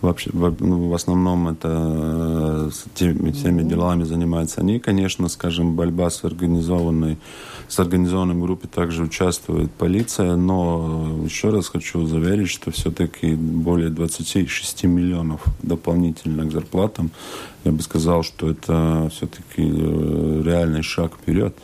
Вообще, 0.00 0.30
в, 0.32 0.54
ну, 0.60 0.88
в 0.88 0.94
основном 0.94 1.48
это 1.48 1.68
э, 1.70 2.70
теми, 2.94 3.30
всеми 3.32 3.62
делами 3.62 4.04
занимаются 4.04 4.60
они. 4.60 4.78
Конечно, 4.78 5.28
скажем, 5.28 5.76
борьба 5.76 6.10
с 6.10 6.24
организованной, 6.24 7.18
с 7.68 7.78
организованной 7.78 8.34
группой 8.34 8.68
также 8.68 9.04
участвует 9.04 9.70
полиция, 9.72 10.36
но 10.36 11.20
еще 11.24 11.50
раз 11.50 11.68
хочу 11.68 12.06
заверить, 12.06 12.50
что 12.50 12.70
все-таки 12.70 13.34
более 13.34 13.88
26 13.88 14.84
миллионов 14.84 15.42
дополнительно 15.62 16.44
к 16.44 16.52
зарплатам, 16.52 17.10
я 17.64 17.72
бы 17.72 17.82
сказал, 17.82 18.22
что 18.22 18.50
это 18.50 19.10
все-таки 19.10 19.62
э, 19.62 20.42
реальный 20.44 20.82
шаг 20.82 21.12
вперед. 21.14 21.56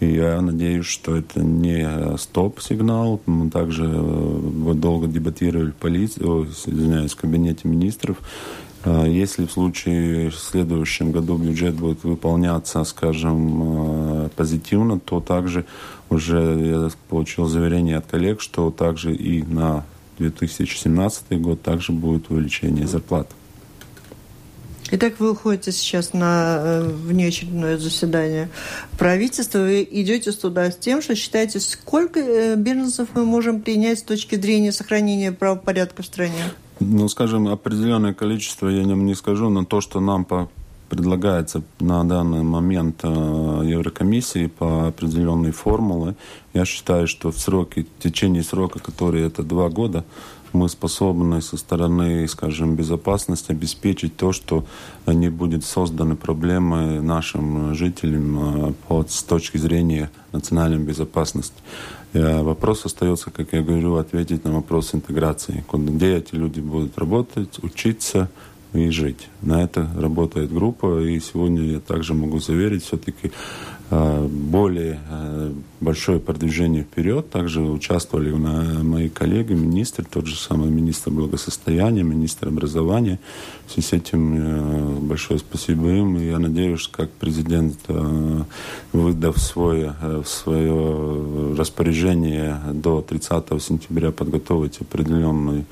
Я 0.00 0.40
надеюсь, 0.40 0.86
что 0.86 1.16
это 1.16 1.40
не 1.40 2.16
стоп-сигнал. 2.16 3.20
Мы 3.26 3.50
также 3.50 3.84
э, 3.84 4.74
долго 4.74 5.08
дебатировали 5.08 5.70
в, 5.70 5.74
полиции, 5.74 6.22
о, 6.24 6.44
извиняюсь, 6.44 7.12
в 7.12 7.16
кабинете 7.16 7.66
министров. 7.66 8.18
А 8.84 9.04
если 9.04 9.46
в 9.46 9.50
случае 9.50 10.30
в 10.30 10.36
следующем 10.36 11.10
году 11.10 11.36
бюджет 11.36 11.74
будет 11.74 12.04
выполняться, 12.04 12.84
скажем, 12.84 14.26
э, 14.26 14.28
позитивно, 14.36 15.00
то 15.00 15.20
также 15.20 15.64
уже 16.10 16.36
я 16.38 16.90
получил 17.08 17.46
заверение 17.46 17.96
от 17.96 18.06
коллег, 18.06 18.40
что 18.40 18.70
также 18.70 19.14
и 19.14 19.42
на 19.42 19.84
2017 20.18 21.40
год 21.40 21.60
также 21.60 21.92
будет 21.92 22.30
увеличение 22.30 22.86
зарплат. 22.86 23.28
Итак, 24.90 25.14
вы 25.18 25.32
уходите 25.32 25.70
сейчас 25.70 26.14
на 26.14 26.60
э, 26.60 26.88
внеочередное 26.88 27.76
заседание 27.76 28.48
правительства. 28.98 29.58
Вы 29.58 29.86
идете 29.90 30.32
туда 30.32 30.70
с 30.70 30.76
тем, 30.76 31.02
что 31.02 31.14
считаете, 31.14 31.60
сколько 31.60 32.20
э, 32.20 32.56
беженцев 32.56 33.08
мы 33.14 33.26
можем 33.26 33.60
принять 33.60 33.98
с 33.98 34.02
точки 34.02 34.36
зрения 34.36 34.72
сохранения 34.72 35.30
правопорядка 35.30 36.02
в 36.02 36.06
стране? 36.06 36.42
Ну, 36.80 37.06
скажем, 37.08 37.48
определенное 37.48 38.14
количество 38.14 38.68
я 38.68 38.84
не 38.84 39.14
скажу, 39.14 39.50
но 39.50 39.66
то, 39.66 39.82
что 39.82 40.00
нам 40.00 40.24
по 40.24 40.48
предлагается 40.88 41.62
на 41.80 42.02
данный 42.04 42.42
момент 42.42 43.04
Еврокомиссии 43.04 44.46
по 44.46 44.88
определенной 44.88 45.50
формуле. 45.50 46.16
Я 46.54 46.64
считаю, 46.64 47.06
что 47.06 47.30
в 47.30 47.38
сроке, 47.38 47.86
в 47.98 48.02
течение 48.02 48.42
срока, 48.42 48.78
который 48.78 49.22
это 49.22 49.42
два 49.42 49.68
года, 49.68 50.04
мы 50.52 50.68
способны 50.68 51.42
со 51.42 51.56
стороны, 51.56 52.26
скажем, 52.28 52.76
безопасности 52.76 53.52
обеспечить 53.52 54.16
то, 54.16 54.32
что 54.32 54.64
не 55.06 55.28
будет 55.28 55.64
созданы 55.64 56.16
проблемы 56.16 57.00
нашим 57.00 57.74
жителям 57.74 58.74
под, 58.86 59.10
с 59.10 59.22
точки 59.22 59.58
зрения 59.58 60.10
национальной 60.32 60.78
безопасности. 60.78 61.56
Э, 62.12 62.42
вопрос 62.42 62.86
остается, 62.86 63.30
как 63.30 63.52
я 63.52 63.62
говорю, 63.62 63.96
ответить 63.96 64.44
на 64.44 64.52
вопрос 64.52 64.94
интеграции, 64.94 65.64
где 65.72 66.16
эти 66.16 66.34
люди 66.34 66.60
будут 66.60 66.98
работать, 66.98 67.62
учиться 67.62 68.30
и 68.72 68.90
жить. 68.90 69.28
На 69.42 69.62
это 69.62 69.88
работает 69.96 70.52
группа, 70.52 71.02
и 71.02 71.18
сегодня 71.20 71.62
я 71.62 71.80
также 71.80 72.14
могу 72.14 72.38
заверить, 72.38 72.84
все-таки 72.84 73.30
Э, 73.30 73.77
более 73.90 75.00
э, 75.08 75.52
большое 75.80 76.20
продвижение 76.20 76.82
вперед. 76.82 77.30
Также 77.30 77.62
участвовали 77.62 78.30
мои 78.32 79.08
коллеги, 79.08 79.54
министры, 79.54 80.04
тот 80.04 80.26
же 80.26 80.36
самый 80.36 80.68
министр 80.68 81.10
благосостояния, 81.10 82.02
министр 82.02 82.48
образования. 82.48 83.18
В 83.66 83.72
связи 83.72 83.88
с 83.88 83.92
этим 83.94 84.34
э, 84.36 84.98
большое 85.00 85.38
спасибо 85.38 85.88
им. 85.88 86.18
И 86.18 86.26
я 86.26 86.38
надеюсь, 86.38 86.86
как 86.88 87.10
президент, 87.10 87.78
выдав 88.92 89.38
свое, 89.38 89.94
свое 90.26 91.54
распоряжение 91.56 92.60
до 92.72 93.00
30 93.00 93.62
сентября 93.62 94.10
подготовить 94.10 94.80
определенный 94.80 95.64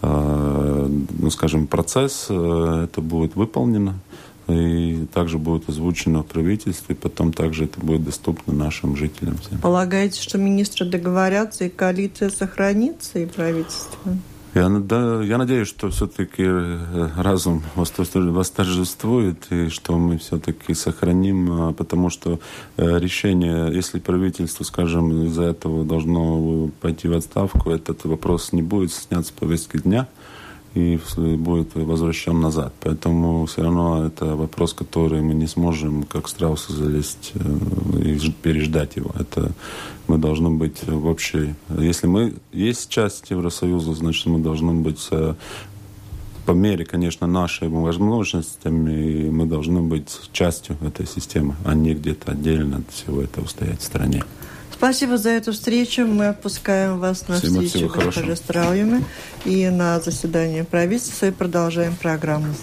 ну, 0.00 1.28
скажем, 1.30 1.66
процесс, 1.66 2.26
это 2.30 3.00
будет 3.00 3.34
выполнено 3.34 3.96
и 4.48 5.06
также 5.12 5.38
будет 5.38 5.68
озвучено 5.68 6.22
в 6.22 6.26
правительстве, 6.26 6.94
потом 6.94 7.32
также 7.32 7.64
это 7.64 7.80
будет 7.80 8.04
доступно 8.04 8.54
нашим 8.54 8.96
жителям. 8.96 9.36
Всем. 9.38 9.58
Полагаете, 9.58 10.20
что 10.20 10.38
министры 10.38 10.86
договорятся, 10.86 11.64
и 11.64 11.68
коалиция 11.68 12.30
сохранится, 12.30 13.18
и 13.18 13.26
правительство? 13.26 14.16
Я, 14.54 14.68
да, 14.70 15.22
я 15.22 15.36
надеюсь, 15.36 15.68
что 15.68 15.90
все-таки 15.90 16.42
э, 16.42 17.08
разум 17.16 17.62
восторжествует, 17.74 19.36
и 19.50 19.68
что 19.68 19.98
мы 19.98 20.16
все-таки 20.16 20.72
сохраним, 20.72 21.52
а, 21.52 21.72
потому 21.74 22.08
что 22.08 22.40
э, 22.78 22.98
решение, 22.98 23.72
если 23.72 23.98
правительство, 23.98 24.64
скажем, 24.64 25.26
из-за 25.26 25.44
этого 25.44 25.84
должно 25.84 26.70
пойти 26.80 27.08
в 27.08 27.16
отставку, 27.16 27.70
этот 27.70 28.06
вопрос 28.06 28.52
не 28.52 28.62
будет 28.62 28.92
снят 28.92 29.26
с 29.26 29.30
повестки 29.30 29.76
дня 29.76 30.08
и 30.74 30.98
будет 31.36 31.74
возвращен 31.74 32.40
назад. 32.40 32.72
Поэтому 32.80 33.46
все 33.46 33.62
равно 33.62 34.06
это 34.06 34.36
вопрос, 34.36 34.74
который 34.74 35.20
мы 35.20 35.34
не 35.34 35.46
сможем, 35.46 36.02
как 36.04 36.28
страусы, 36.28 36.72
залезть 36.72 37.32
э, 37.34 37.98
и 38.02 38.30
переждать 38.42 38.96
его. 38.96 39.10
Это 39.18 39.52
мы 40.06 40.18
должны 40.18 40.50
быть 40.50 40.86
в 40.86 41.06
общей... 41.06 41.54
Если 41.78 42.06
мы 42.06 42.34
есть 42.52 42.88
часть 42.88 43.30
Евросоюза, 43.30 43.94
значит, 43.94 44.26
мы 44.26 44.38
должны 44.38 44.72
быть 44.72 45.08
э, 45.10 45.34
по 46.48 46.52
мере, 46.52 46.86
конечно, 46.86 47.26
нашей 47.26 47.68
возможностями, 47.68 49.28
мы 49.28 49.44
должны 49.44 49.82
быть 49.82 50.18
частью 50.32 50.76
этой 50.80 51.06
системы, 51.06 51.56
а 51.66 51.74
не 51.74 51.92
где-то 51.92 52.32
отдельно 52.32 52.78
от 52.78 52.90
всего 52.90 53.20
этого 53.20 53.46
стоять 53.46 53.80
в 53.80 53.84
стране. 53.84 54.24
Спасибо 54.78 55.18
за 55.18 55.30
эту 55.30 55.52
встречу. 55.52 56.06
Мы 56.06 56.28
отпускаем 56.28 57.00
вас 57.00 57.26
на 57.26 57.40
всего, 57.40 57.62
встречу 57.62 57.88
госпожи 57.88 58.36
Страуюме 58.36 59.04
и 59.44 59.68
на 59.70 59.98
заседание 59.98 60.62
правительства 60.62 61.26
и 61.26 61.30
продолжаем 61.32 61.96
программу. 61.96 62.54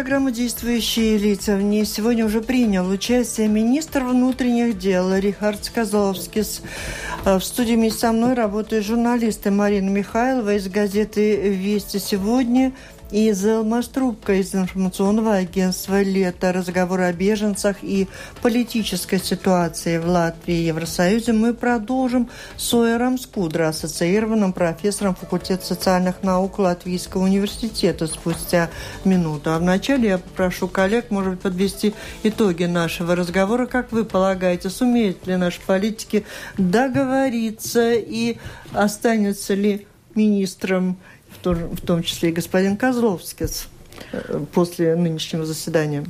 Программу 0.00 0.30
«Действующие 0.30 1.18
лица». 1.18 1.56
В 1.56 1.62
ней 1.62 1.84
сегодня 1.84 2.24
уже 2.24 2.40
принял 2.40 2.88
участие 2.88 3.48
министр 3.48 4.04
внутренних 4.04 4.78
дел 4.78 5.14
Рихард 5.14 5.62
Сказовский. 5.62 6.42
Э, 7.26 7.36
в 7.36 7.44
студии 7.44 7.74
вместе 7.74 7.98
со 7.98 8.12
мной 8.12 8.32
работают 8.32 8.86
журналисты 8.86 9.50
Марина 9.50 9.90
Михайлова 9.90 10.54
из 10.54 10.68
газеты 10.68 11.50
«Вести 11.50 11.98
сегодня», 11.98 12.72
и 13.10 13.32
Зелмаш 13.32 13.88
Трубка 13.88 14.34
из 14.34 14.54
информационного 14.54 15.34
агентства 15.34 16.00
«Лето». 16.00 16.52
Разговор 16.52 17.00
о 17.00 17.12
беженцах 17.12 17.78
и 17.82 18.08
политической 18.40 19.18
ситуации 19.18 19.98
в 19.98 20.06
Латвии 20.06 20.54
и 20.54 20.66
Евросоюзе 20.66 21.32
мы 21.32 21.52
продолжим 21.52 22.28
с 22.56 22.72
Оэром 22.72 23.18
Скудро, 23.18 23.68
ассоциированным 23.68 24.52
профессором 24.52 25.14
факультета 25.14 25.66
социальных 25.66 26.22
наук 26.22 26.58
Латвийского 26.58 27.24
университета 27.24 28.06
спустя 28.06 28.70
минуту. 29.04 29.52
А 29.52 29.58
вначале 29.58 30.10
я 30.10 30.18
попрошу 30.18 30.68
коллег, 30.68 31.10
может 31.10 31.32
быть, 31.32 31.40
подвести 31.40 31.94
итоги 32.22 32.64
нашего 32.64 33.16
разговора. 33.16 33.66
Как 33.66 33.90
вы 33.90 34.04
полагаете, 34.04 34.70
сумеют 34.70 35.26
ли 35.26 35.36
наши 35.36 35.60
политики 35.66 36.24
договориться 36.56 37.92
и 37.92 38.38
останется 38.72 39.54
ли 39.54 39.86
министром 40.14 40.98
в 41.42 41.80
том 41.86 42.02
числе 42.02 42.30
и 42.30 42.32
господин 42.32 42.76
Козловский 42.76 43.46
э, 44.12 44.44
после 44.52 44.96
нынешнего 44.96 45.44
заседания? 45.44 46.04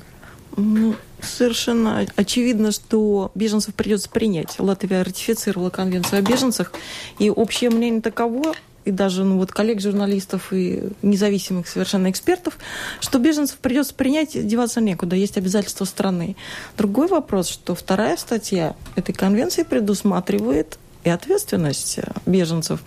Ну, 0.56 0.94
совершенно 1.20 2.06
очевидно, 2.16 2.72
что 2.72 3.30
беженцев 3.34 3.74
придется 3.74 4.10
принять. 4.10 4.58
Латвия 4.58 5.02
ратифицировала 5.02 5.70
конвенцию 5.70 6.18
о 6.18 6.22
беженцах, 6.22 6.72
и 7.18 7.30
общее 7.30 7.70
мнение 7.70 8.00
таково, 8.00 8.54
и 8.84 8.90
даже 8.90 9.24
ну, 9.24 9.38
вот 9.38 9.52
коллег 9.52 9.80
журналистов 9.80 10.52
и 10.52 10.90
независимых 11.02 11.68
совершенно 11.68 12.10
экспертов, 12.10 12.58
что 13.00 13.18
беженцев 13.18 13.58
придется 13.58 13.94
принять, 13.94 14.46
деваться 14.46 14.80
некуда, 14.80 15.16
есть 15.16 15.36
обязательства 15.36 15.84
страны. 15.84 16.36
Другой 16.76 17.06
вопрос, 17.08 17.48
что 17.48 17.74
вторая 17.74 18.16
статья 18.16 18.74
этой 18.96 19.12
конвенции 19.12 19.62
предусматривает 19.62 20.78
и 21.04 21.10
ответственность 21.10 21.98
э, 21.98 22.04
беженцев 22.26 22.82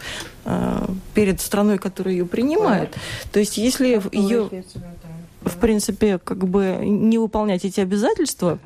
э, 0.45 0.87
перед 1.13 1.41
страной, 1.41 1.77
которая 1.77 2.13
ее 2.13 2.25
принимает. 2.25 2.95
То 3.31 3.39
есть, 3.39 3.57
если 3.57 4.01
ее, 4.11 4.49
в 5.41 5.57
принципе, 5.57 6.19
как 6.19 6.47
бы 6.47 6.77
не 6.81 7.17
выполнять 7.17 7.65
эти 7.65 7.79
обязательства, 7.79 8.59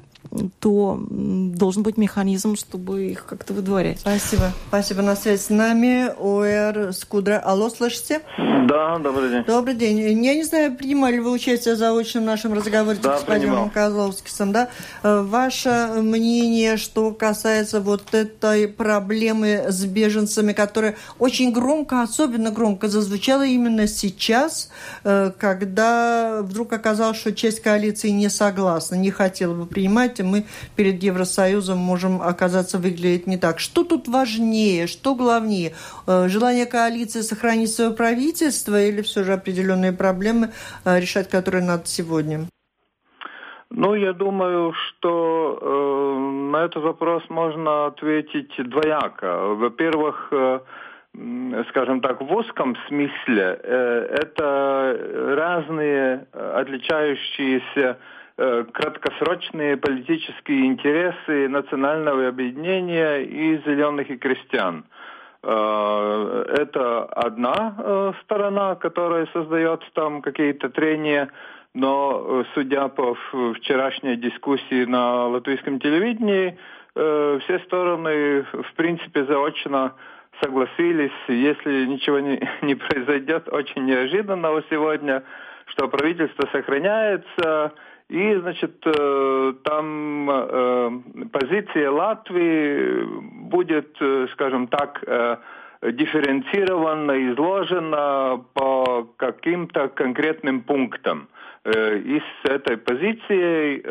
то 0.59 0.99
должен 1.09 1.83
быть 1.83 1.97
механизм, 1.97 2.55
чтобы 2.55 3.05
их 3.05 3.25
как-то 3.25 3.53
выдворять. 3.53 3.99
Спасибо. 3.99 4.51
Спасибо. 4.67 5.01
На 5.01 5.15
связи 5.15 5.41
с 5.41 5.49
нами 5.49 6.11
ОР 6.17 6.93
Скудра. 6.93 7.39
Алло, 7.39 7.69
слышите? 7.69 8.21
Да, 8.67 8.97
добрый 8.99 9.29
день. 9.29 9.43
Добрый 9.45 9.75
день. 9.75 10.25
Я 10.25 10.35
не 10.35 10.43
знаю, 10.43 10.75
принимали 10.75 11.19
вы 11.19 11.31
участие 11.31 11.75
в 11.75 11.77
заочном 11.77 12.25
нашем 12.25 12.53
разговоре 12.53 12.99
да, 13.01 13.17
с 13.17 13.21
господином 13.21 13.69
Козловским, 13.69 14.51
да? 14.51 14.69
Э, 15.03 15.21
ваше 15.21 15.89
мнение, 16.01 16.77
что 16.77 17.11
касается 17.11 17.79
вот 17.79 18.13
этой 18.13 18.67
проблемы 18.67 19.65
с 19.69 19.85
беженцами, 19.85 20.53
которая 20.53 20.95
очень 21.19 21.51
громко, 21.51 22.01
особенно 22.01 22.51
громко 22.51 22.89
зазвучала 22.89 23.45
именно 23.45 23.87
сейчас, 23.87 24.69
э, 25.03 25.31
когда 25.37 26.41
вдруг 26.41 26.73
оказалось, 26.73 27.17
что 27.17 27.33
часть 27.33 27.61
коалиции 27.61 28.09
не 28.09 28.29
согласна, 28.29 28.95
не 28.95 29.11
хотела 29.11 29.53
бы 29.53 29.65
принимать 29.65 30.06
мы 30.23 30.45
перед 30.75 31.01
Евросоюзом 31.03 31.77
можем 31.77 32.21
оказаться 32.21 32.77
выглядеть 32.77 33.27
не 33.27 33.37
так. 33.37 33.59
Что 33.59 33.83
тут 33.83 34.07
важнее, 34.07 34.87
что 34.87 35.15
главнее? 35.15 35.73
Э, 36.07 36.27
желание 36.27 36.65
коалиции 36.65 37.21
сохранить 37.21 37.71
свое 37.71 37.91
правительство 37.91 38.81
или 38.81 39.01
все 39.01 39.23
же 39.23 39.33
определенные 39.33 39.91
проблемы, 39.91 40.51
э, 40.85 40.99
решать 40.99 41.29
которые 41.29 41.63
надо 41.63 41.85
сегодня? 41.85 42.47
Ну, 43.69 43.95
я 43.95 44.13
думаю, 44.13 44.73
что 44.73 45.59
э, 45.61 46.19
на 46.51 46.65
этот 46.65 46.83
вопрос 46.83 47.23
можно 47.29 47.87
ответить 47.87 48.53
двояко. 48.57 49.55
Во-первых, 49.55 50.29
э, 50.31 50.59
скажем 51.69 52.01
так, 52.01 52.21
в 52.21 52.33
узком 52.33 52.75
смысле 52.87 53.59
э, 53.61 54.17
это 54.21 55.35
разные 55.35 56.27
отличающиеся 56.33 57.97
краткосрочные 58.37 59.77
политические 59.77 60.67
интересы 60.67 61.47
национального 61.47 62.27
объединения 62.27 63.23
и 63.23 63.57
зеленых 63.65 64.11
и 64.11 64.17
крестьян. 64.17 64.85
Э, 65.41 66.45
это 66.47 67.05
одна 67.05 67.75
э, 67.77 68.13
сторона, 68.23 68.75
которая 68.75 69.27
создает 69.33 69.81
там 69.93 70.21
какие-то 70.21 70.69
трения, 70.69 71.29
но 71.73 72.45
судя 72.53 72.87
по 72.89 73.15
вчерашней 73.55 74.15
дискуссии 74.17 74.85
на 74.85 75.27
латвийском 75.27 75.79
телевидении, 75.79 76.57
все 76.95 77.59
стороны, 77.65 78.41
в 78.51 78.73
принципе, 78.75 79.25
заочно 79.25 79.93
согласились, 80.41 81.11
если 81.27 81.85
ничего 81.85 82.19
не 82.19 82.75
произойдет 82.75 83.47
очень 83.51 83.85
неожиданного 83.85 84.63
сегодня, 84.69 85.23
что 85.67 85.87
правительство 85.87 86.47
сохраняется, 86.51 87.73
и, 88.09 88.35
значит, 88.35 88.81
э, 88.85 89.53
там 89.63 90.29
э, 90.29 90.91
позиция 91.33 91.91
Латвии 91.91 93.03
будет, 93.49 93.97
э, 93.99 94.27
скажем 94.33 94.67
так, 94.67 95.03
дифференцированно 95.81 97.31
изложена 97.31 98.43
по 98.53 99.07
каким-то 99.17 99.89
конкретным 99.89 100.61
пунктам. 100.61 101.27
И 101.65 102.19
с 102.19 102.49
этой 102.49 102.77
позицией 102.77 103.83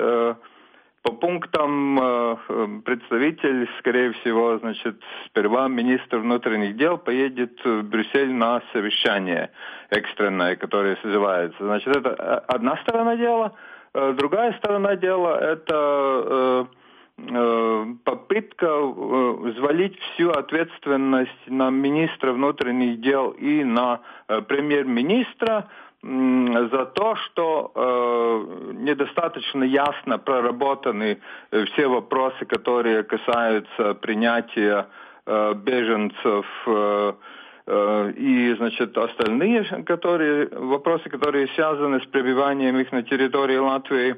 по 1.03 1.13
пунктам 1.13 2.83
представитель, 2.85 3.69
скорее 3.79 4.13
всего, 4.15 4.59
значит, 4.59 4.97
сперва 5.27 5.69
министр 5.69 6.19
внутренних 6.19 6.77
дел 6.77 6.99
поедет 6.99 7.65
в 7.65 7.83
Брюссель 7.83 8.33
на 8.33 8.63
совещание 8.73 9.51
экстренное, 9.91 10.57
которое 10.57 10.97
созывается. 11.03 11.65
Значит, 11.65 11.97
это 11.97 12.41
одна 12.49 12.77
сторона 12.79 13.15
дела– 13.17 13.53
другая 14.15 14.53
сторона 14.59 14.97
дела– 14.97 15.39
это 15.41 15.75
э, 16.29 16.65
э, 17.19 17.87
попытка 18.05 18.81
взвалить 18.81 19.99
всю 20.01 20.31
ответственность 20.31 21.47
на 21.47 21.71
министра 21.71 22.33
внутренних 22.33 23.01
дел 23.01 23.31
и 23.31 23.65
на 23.65 24.01
премьер-министра 24.49 25.69
за 26.03 26.87
то, 26.95 27.17
что 27.17 27.73
э, 27.75 28.73
недостаточно 28.75 29.65
ясно 29.65 30.19
проработаны 30.19 31.19
все 31.51 31.89
вопросы, 31.89 32.45
которые 32.45 33.03
касаются 33.03 33.95
принятия 33.95 34.87
э, 35.27 35.55
беженцев 35.55 36.47
э, 36.67 37.13
Э, 37.13 37.13
и, 37.69 38.55
значит, 38.59 38.97
остальные 38.97 39.65
которые, 39.85 40.49
вопросы, 40.49 41.09
которые 41.09 41.49
связаны 41.49 42.01
с 42.01 42.07
пребыванием 42.07 42.79
их 42.79 42.93
на 42.93 43.03
территории 43.03 43.57
Латвии, 43.57 44.17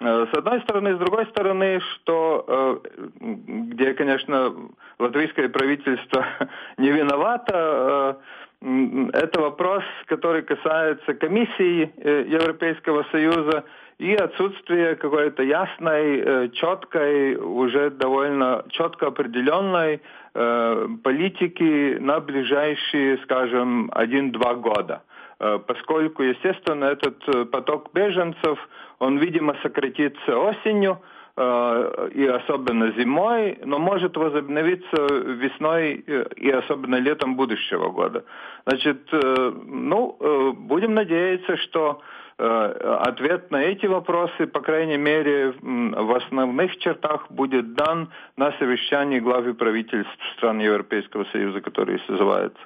э, 0.00 0.26
с 0.32 0.38
одной 0.38 0.60
стороны, 0.62 0.94
с 0.94 0.98
другой 0.98 1.26
стороны, 1.26 1.80
что 1.80 2.44
э, 2.48 2.76
где, 3.20 3.92
конечно, 3.92 4.54
латвийское 4.98 5.48
правительство 5.48 6.24
не 6.78 6.90
виновато, 6.90 8.18
это 8.62 9.40
вопрос, 9.40 9.84
который 10.06 10.42
касается 10.42 11.12
комиссии 11.12 11.92
Европейского 12.32 13.04
Союза 13.12 13.64
и 13.98 14.14
отсутствие 14.14 14.96
какой-то 14.96 15.42
ясной, 15.42 16.50
четкой, 16.50 17.36
уже 17.36 17.90
довольно 17.90 18.64
четко 18.70 19.06
определенной 19.06 20.00
Э, 20.38 20.86
политики 21.02 21.96
на 21.98 22.20
ближайшие, 22.20 23.16
скажем, 23.24 23.90
один-два 23.94 24.54
года. 24.56 25.02
Э, 25.40 25.58
поскольку, 25.66 26.22
естественно, 26.22 26.84
этот 26.84 27.26
э, 27.28 27.46
поток 27.46 27.88
беженцев, 27.94 28.58
он, 28.98 29.16
видимо, 29.16 29.56
сократится 29.62 30.38
осенью, 30.38 31.00
и 31.38 32.26
особенно 32.34 32.92
зимой, 32.92 33.58
но 33.62 33.78
может 33.78 34.16
возобновиться 34.16 34.96
весной 35.12 36.02
и 36.36 36.50
особенно 36.50 36.96
летом 36.96 37.36
будущего 37.36 37.90
года. 37.90 38.24
Значит, 38.64 39.06
ну, 39.12 40.16
будем 40.54 40.94
надеяться, 40.94 41.58
что 41.58 42.00
Э, 42.00 42.25
ответ 42.38 43.50
на 43.50 43.62
эти 43.62 43.86
вопросы, 43.86 44.46
по 44.46 44.60
крайней 44.60 44.98
мере, 44.98 45.54
в 45.60 46.16
основных 46.16 46.76
чертах 46.78 47.30
будет 47.30 47.74
дан 47.74 48.10
на 48.36 48.52
совещании 48.58 49.20
главы 49.20 49.54
правительств 49.54 50.18
стран 50.36 50.58
Европейского 50.60 51.24
Союза, 51.32 51.60
которые 51.60 51.98
созываются. 52.06 52.60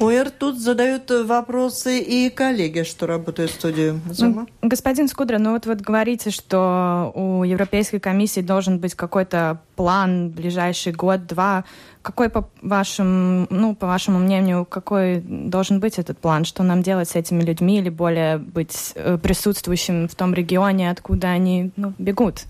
ОР 0.00 0.30
тут 0.30 0.58
задают 0.58 1.10
вопросы 1.10 1.98
и 1.98 2.30
коллеги, 2.30 2.84
что 2.84 3.06
работают 3.06 3.50
в 3.50 3.54
студии. 3.54 4.00
Зума. 4.10 4.46
Господин 4.62 5.08
Скудра, 5.08 5.36
ну 5.38 5.52
вот 5.52 5.66
вы 5.66 5.74
говорите, 5.74 6.30
что 6.30 7.12
у 7.14 7.44
Европейской 7.44 7.98
комиссии 7.98 8.40
должен 8.40 8.78
быть 8.78 8.94
какой-то 8.94 9.60
план 9.76 10.30
ближайший 10.30 10.92
год-два. 10.92 11.64
Какой, 12.00 12.30
по 12.30 12.48
вашему, 12.62 13.46
ну, 13.50 13.74
по 13.74 13.86
вашему 13.86 14.18
мнению, 14.18 14.64
какой 14.64 15.20
должен 15.20 15.80
быть 15.80 15.98
этот 15.98 16.16
план? 16.18 16.46
Что 16.46 16.62
нам 16.62 16.82
делать 16.82 17.10
с 17.10 17.14
этими 17.14 17.42
людьми 17.42 17.78
или 17.78 17.90
более 17.90 18.38
быть 18.38 18.92
э, 18.94 19.18
присутствующим 19.18 20.08
в 20.08 20.14
том 20.14 20.32
регионе, 20.32 20.90
откуда 20.90 21.28
они 21.28 21.72
ну, 21.76 21.92
бегут? 21.98 22.44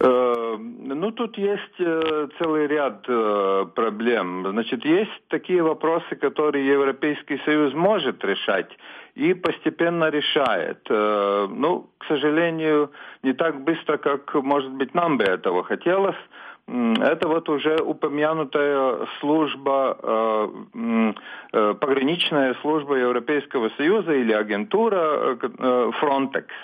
Э, 0.00 0.56
ну, 0.58 1.10
тут 1.12 1.36
есть 1.36 1.78
э, 1.78 2.28
целый 2.38 2.66
ряд 2.66 3.04
э, 3.06 3.66
проблем. 3.74 4.46
Значит, 4.50 4.84
есть 4.84 5.22
такие 5.28 5.62
вопросы, 5.62 6.16
которые 6.16 6.66
Европейский 6.66 7.38
Союз 7.44 7.74
может 7.74 8.24
решать 8.24 8.70
и 9.14 9.34
постепенно 9.34 10.08
решает. 10.08 10.88
Ну, 10.88 11.90
к 11.98 12.04
сожалению, 12.06 12.90
не 13.22 13.32
так 13.32 13.60
быстро, 13.64 13.98
как, 13.98 14.34
может 14.34 14.70
быть, 14.70 14.94
нам 14.94 15.18
бы 15.18 15.24
этого 15.24 15.64
хотелось. 15.64 16.16
Это 16.68 17.28
вот 17.28 17.48
уже 17.48 17.76
упомянутая 17.82 19.08
служба, 19.18 20.48
пограничная 21.52 22.54
служба 22.62 22.94
Европейского 22.94 23.70
Союза 23.76 24.12
или 24.12 24.32
агентура 24.32 25.34
Frontex– 26.00 26.46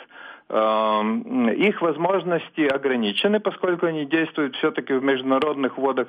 их 0.49 1.83
возможности 1.83 2.61
ограничены, 2.61 3.41
поскольку 3.41 3.87
они 3.87 4.05
действуют 4.05 4.55
все-таки 4.57 4.93
в 4.93 5.03
международных 5.03 5.77
водах 5.77 6.07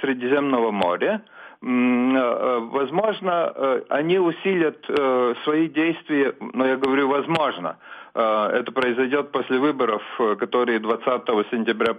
Средиземного 0.00 0.72
моря. 0.72 1.22
Э, 1.62 2.58
возможно, 2.70 3.52
э, 3.54 3.82
они 3.88 4.18
усилят 4.18 4.84
э, 4.88 5.34
свои 5.44 5.68
действия, 5.68 6.34
но 6.52 6.66
я 6.66 6.76
говорю 6.76 7.08
возможно, 7.08 7.76
это 8.14 8.72
произойдет 8.72 9.30
после 9.30 9.58
выборов, 9.58 10.02
которые 10.38 10.78
20 10.78 11.04
сентября 11.50 11.96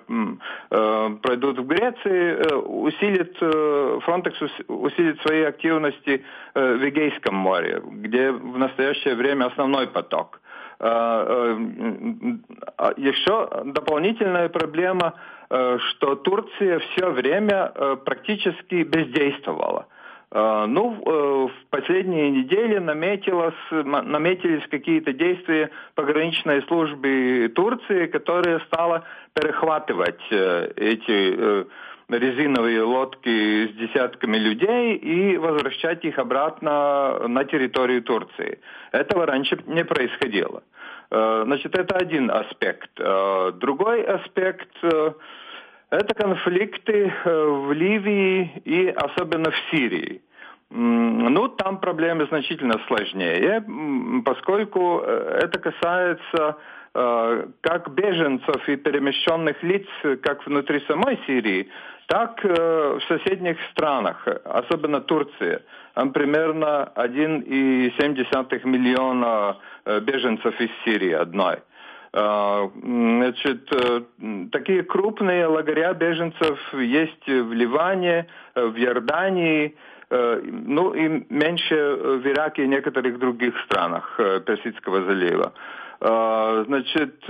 пройдут 1.21 1.59
в 1.59 1.67
Греции, 1.67 2.55
усилит, 2.55 3.39
Frontex 3.39 4.33
усилит 4.67 5.21
свои 5.21 5.43
активности 5.43 6.25
в 6.55 6.89
Эгейском 6.89 7.35
море, 7.35 7.83
где 7.85 8.31
в 8.31 8.57
настоящее 8.57 9.13
время 9.13 9.45
основной 9.45 9.85
поток. 9.85 10.39
А, 10.79 11.25
э, 11.27 11.57
а 12.77 12.93
еще 12.97 13.49
дополнительная 13.65 14.49
проблема, 14.49 15.15
э, 15.49 15.77
что 15.79 16.15
Турция 16.15 16.79
все 16.79 17.09
время 17.09 17.71
э, 17.73 17.95
практически 18.03 18.83
бездействовала. 18.83 19.87
Ну, 20.29 20.99
в 21.05 21.69
последние 21.69 22.29
недели 22.29 22.79
наметилось, 22.79 23.55
наметились 23.71 24.67
какие-то 24.69 25.13
действия 25.13 25.69
пограничной 25.95 26.63
службы 26.63 27.49
Турции, 27.55 28.07
которая 28.07 28.59
стала 28.67 29.05
перехватывать 29.33 30.21
эти 30.29 31.65
резиновые 32.09 32.81
лодки 32.83 33.67
с 33.67 33.73
десятками 33.75 34.37
людей 34.37 34.95
и 34.95 35.37
возвращать 35.37 36.05
их 36.05 36.17
обратно 36.19 37.27
на 37.27 37.43
территорию 37.43 38.01
Турции. 38.01 38.59
Этого 38.91 39.25
раньше 39.25 39.59
не 39.65 39.83
происходило. 39.83 40.63
Э, 41.11 41.43
значит, 41.45 41.77
это 41.77 41.95
один 41.95 42.31
аспект. 42.31 42.89
Э, 42.99 43.51
другой 43.55 44.03
аспект 44.03 44.69
э,– 44.83 45.11
это 45.89 46.13
конфликты 46.15 47.13
в 47.23 47.71
Ливии 47.71 48.61
и 48.65 48.87
особенно 48.89 49.51
в 49.51 49.55
Сирии. 49.71 50.21
Ну, 50.69 51.47
там 51.47 51.79
проблемы 51.79 52.25
значительно 52.25 52.77
сложнее, 52.87 53.63
поскольку 54.25 54.99
это 54.99 55.59
касается 55.59 56.57
как 57.61 57.89
беженцев 57.91 58.67
и 58.67 58.75
перемещенных 58.75 59.63
лиц 59.63 59.87
как 60.21 60.45
внутри 60.45 60.83
самой 60.89 61.17
Сирии, 61.25 61.69
так 62.07 62.43
в 62.43 63.01
соседних 63.07 63.57
странах, 63.71 64.27
особенно 64.45 65.01
Турции. 65.01 65.61
Примерно 66.13 66.91
1,7 66.95 68.65
миллиона 68.65 69.57
беженцев 70.01 70.59
из 70.59 70.69
Сирии 70.85 71.11
одной. 71.11 71.57
Значит, 72.13 73.69
такие 74.51 74.83
крупные 74.83 75.47
лагеря 75.47 75.93
беженцев 75.93 76.73
есть 76.73 77.27
в 77.27 77.51
Ливане, 77.53 78.25
в 78.55 78.77
Иордании, 78.77 79.75
ну 80.09 80.93
и 80.93 81.25
меньше 81.29 81.75
в 81.75 82.25
Ираке 82.25 82.63
и 82.63 82.67
некоторых 82.67 83.19
других 83.19 83.53
странах 83.65 84.15
Персидского 84.45 85.03
залива. 85.03 85.51
Значит, 85.99 87.25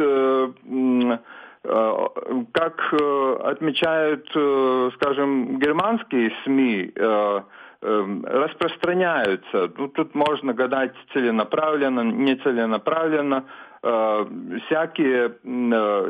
как 1.63 2.93
отмечают, 2.93 4.27
скажем, 4.95 5.59
германские 5.59 6.31
СМИ, 6.43 6.93
распространяются. 7.81 9.71
Ну, 9.77 9.87
тут 9.89 10.15
можно 10.15 10.53
гадать 10.53 10.93
целенаправленно, 11.13 12.01
нецеленаправленно. 12.01 13.45
Всякие 14.65 15.35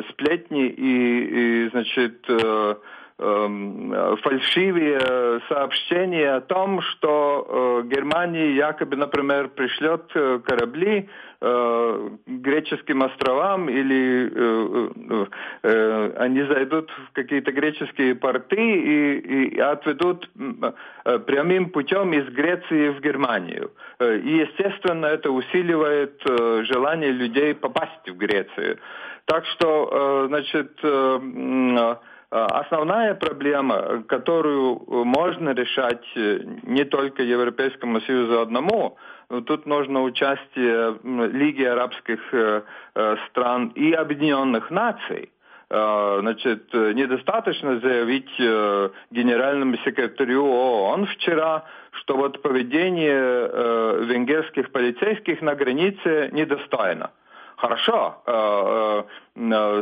сплетни 0.09 0.67
и, 0.67 1.65
и 1.65 1.69
значит, 1.69 2.23
э, 2.29 2.75
фальшивые 3.17 4.99
сообщения 5.49 6.35
о 6.35 6.41
том, 6.41 6.81
что 6.81 7.81
э, 7.83 7.87
Германия 7.87 8.55
якобы, 8.55 8.95
например, 8.95 9.49
пришлет 9.49 10.03
э, 10.13 10.39
корабли 10.45 11.09
э, 11.41 12.09
греческим 12.27 13.01
островам 13.03 13.69
или 13.69 14.31
э, 14.31 14.89
э, 15.09 15.25
э, 15.63 16.13
они 16.17 16.43
зайдут 16.43 16.91
в 16.91 17.13
какие-то 17.13 17.51
греческие 17.51 18.13
порты 18.15 18.55
и, 18.55 19.47
и 19.55 19.59
отведут 19.59 20.29
э, 21.05 21.19
прямым 21.19 21.71
путем 21.71 22.13
из 22.13 22.31
Греции 22.33 22.89
в 22.89 23.01
Германию. 23.01 23.71
Э, 23.99 24.17
и, 24.17 24.37
естественно, 24.37 25.07
это 25.07 25.31
усиливает 25.31 26.21
э, 26.29 26.63
желание 26.65 27.11
людей 27.11 27.55
попасть 27.55 28.07
в 28.07 28.15
Грецию. 28.15 28.77
Так 29.25 29.45
что, 29.45 29.89
э, 29.91 30.27
значит, 30.27 30.71
э, 30.83 31.19
э, 31.79 31.95
основная 32.29 33.15
проблема, 33.15 34.03
которую 34.07 34.83
можно 35.05 35.51
решать 35.51 36.05
не 36.15 36.83
только 36.83 37.23
Европейскому 37.23 38.01
Союзу 38.01 38.41
одному, 38.41 38.97
тут 39.45 39.65
нужно 39.65 40.03
участие 40.03 40.97
Лиги 41.03 41.63
арабских 41.63 42.19
стран 43.29 43.71
и 43.75 43.93
Объединенных 43.93 44.69
Наций. 44.71 45.31
Значит, 45.69 46.73
недостаточно 46.73 47.79
заявить 47.79 48.31
генеральному 49.11 49.77
секретарю 49.85 50.45
ООН 50.45 51.07
вчера, 51.07 51.65
что 51.91 52.15
вот 52.15 52.41
поведение 52.41 54.05
венгерских 54.05 54.71
полицейских 54.71 55.41
на 55.41 55.55
границе 55.55 56.29
недостойно 56.31 57.11
хорошо, 57.57 58.21
э, 58.25 58.31
э, 58.31 59.03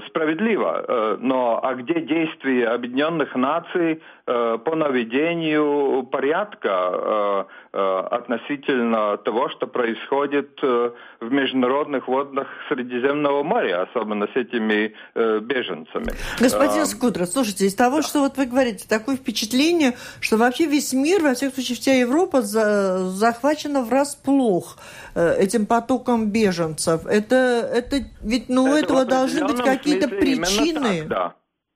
справедливо, 0.07 0.83
э, 0.85 1.17
но 1.21 1.59
а 1.63 1.75
где 1.75 2.01
действия 2.01 2.67
Объединенных 2.69 3.35
Наций 3.35 4.01
по 4.25 4.75
наведению 4.75 6.01
порядка 6.11 7.45
относительно 7.71 9.17
того, 9.17 9.49
что 9.49 9.67
происходит 9.67 10.59
в 10.63 10.93
международных 11.31 12.07
водах 12.07 12.47
Средиземного 12.67 13.43
моря, 13.43 13.83
особенно 13.83 14.25
с 14.25 14.35
этими 14.35 14.95
беженцами. 15.13 16.07
Господин 16.39 16.87
Скутро, 16.87 17.25
слушайте, 17.27 17.67
из 17.67 17.75
того, 17.75 17.97
да. 17.97 18.01
что 18.01 18.21
вот 18.21 18.37
вы 18.37 18.47
говорите, 18.47 18.87
такое 18.89 19.15
впечатление, 19.15 19.93
что 20.21 20.37
вообще 20.37 20.65
весь 20.65 20.91
мир, 20.93 21.21
во 21.21 21.35
всяком 21.35 21.53
случае 21.53 21.75
вся 21.75 21.93
Европа 21.93 22.41
захвачена 22.41 23.83
врасплох 23.83 24.77
этим 25.13 25.67
потоком 25.67 26.31
беженцев. 26.31 27.05
Это 27.05 27.35
это 27.35 27.97
ведь, 28.23 28.49
ну, 28.49 28.75
это 28.75 28.85
этого 28.85 29.05
должны 29.05 29.44
быть 29.47 29.61
какие-то 29.61 30.07
причины. 30.09 30.99
Так, 30.99 31.07
да. 31.07 31.35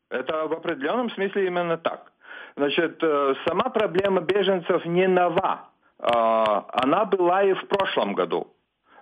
Это 0.09 0.47
в 0.47 0.53
определенном 0.53 1.09
смысле 1.11 1.47
именно 1.47 1.78
так. 1.78 2.11
Значит, 2.55 2.97
э, 3.01 3.36
сама 3.47 3.70
проблема 3.70 4.22
беженцев 4.22 4.86
не 4.86 5.07
нова. 5.07 5.70
А, 5.99 6.65
она 6.74 7.05
была 7.05 7.43
и 7.43 7.53
в 7.53 7.67
прошлом 7.67 8.15
году. 8.15 8.47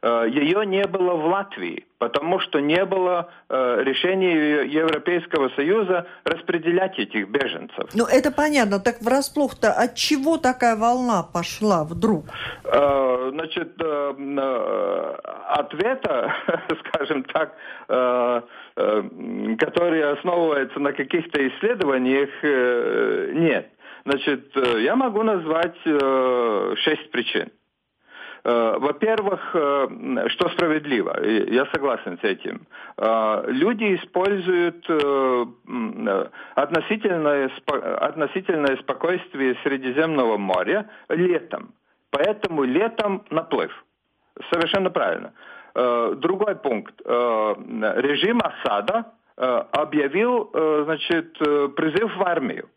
Э, 0.08 0.26
ее 0.30 0.66
не 0.66 0.86
было 0.88 1.14
в 1.16 1.26
Латвии, 1.26 1.86
потому 1.98 2.40
что 2.40 2.60
не 2.60 2.86
было 2.86 3.30
э, 3.50 3.84
решения 3.84 4.64
Европейского 4.64 5.50
Союза 5.50 6.08
распределять 6.24 6.98
этих 6.98 7.28
беженцев. 7.30 7.90
Ну, 7.94 8.06
это 8.06 8.32
понятно. 8.32 8.80
Так 8.80 9.02
врасплох-то 9.02 9.74
от 9.74 9.96
чего 9.96 10.38
такая 10.38 10.78
волна 10.78 11.24
пошла 11.24 11.84
вдруг? 11.84 12.26
Э, 12.64 13.32
значит, 13.34 13.82
ответа, 15.48 16.36
скажем 16.88 17.24
так, 17.24 17.54
который 19.60 20.12
основывается 20.12 20.80
на 20.80 20.94
каких-то 20.94 21.48
исследованиях, 21.48 22.30
нет. 23.34 23.72
Значит, 24.06 24.56
я 24.56 24.96
могу 24.96 25.24
назвать 25.24 25.76
шесть 25.84 27.12
причин. 27.12 27.50
Э, 28.48 28.78
во-первых, 28.80 29.42
э, 29.54 29.88
что 30.30 30.48
справедливо, 30.50 31.22
я 31.22 31.66
согласен 31.74 32.18
с 32.18 32.24
этим. 32.24 32.62
Э, 32.98 33.44
люди 33.48 33.96
используют 33.96 34.90
относительное, 36.56 37.52
относительное 38.00 38.78
спокойствие 38.78 39.58
Средиземного 39.64 40.38
моря 40.38 40.90
летом. 41.10 41.74
Поэтому 42.10 42.64
летом 42.64 43.26
наплыв. 43.30 43.72
Совершенно 44.50 44.90
правильно. 44.92 45.34
Другой 45.74 46.56
пункт. 46.56 46.94
Режим 47.06 48.40
Асада 48.42 49.06
объявил 49.36 50.50
значит, 50.86 51.38
призыв 51.38 52.16
в 52.16 52.24
армию. 52.24 52.70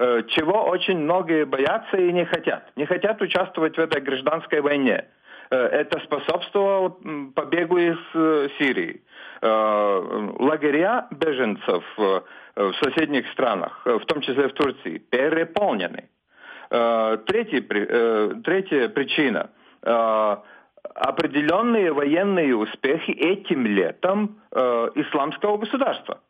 Э, 0.00 0.22
чего 0.28 0.64
очень 0.64 0.98
многие 0.98 1.44
боятся 1.44 1.98
и 1.98 2.10
не 2.10 2.24
хотят. 2.24 2.72
Не 2.74 2.86
хотят 2.86 3.20
участвовать 3.20 3.76
в 3.76 3.80
этой 3.80 4.00
гражданской 4.00 4.62
войне. 4.62 5.04
Э, 5.50 5.56
это 5.56 6.00
способствовало 6.00 6.96
побегу 7.34 7.76
из 7.76 7.98
э, 8.14 8.48
Сирии. 8.58 9.02
Лагеря 9.42 11.06
беженцев 11.10 11.82
в 11.96 12.24
соседних 12.82 13.26
странах, 13.32 13.80
в 13.86 14.00
том 14.00 14.20
числе 14.20 14.48
в 14.48 14.52
Турции, 14.52 14.98
переполнены. 14.98 16.10
Третья, 16.68 17.62
третья 18.42 18.90
причина 18.90 19.48
определенные 20.82 21.94
военные 21.94 22.54
успехи 22.54 23.12
этим 23.12 23.64
летом 23.64 24.42
исламского 24.52 25.56
государства 25.56 26.20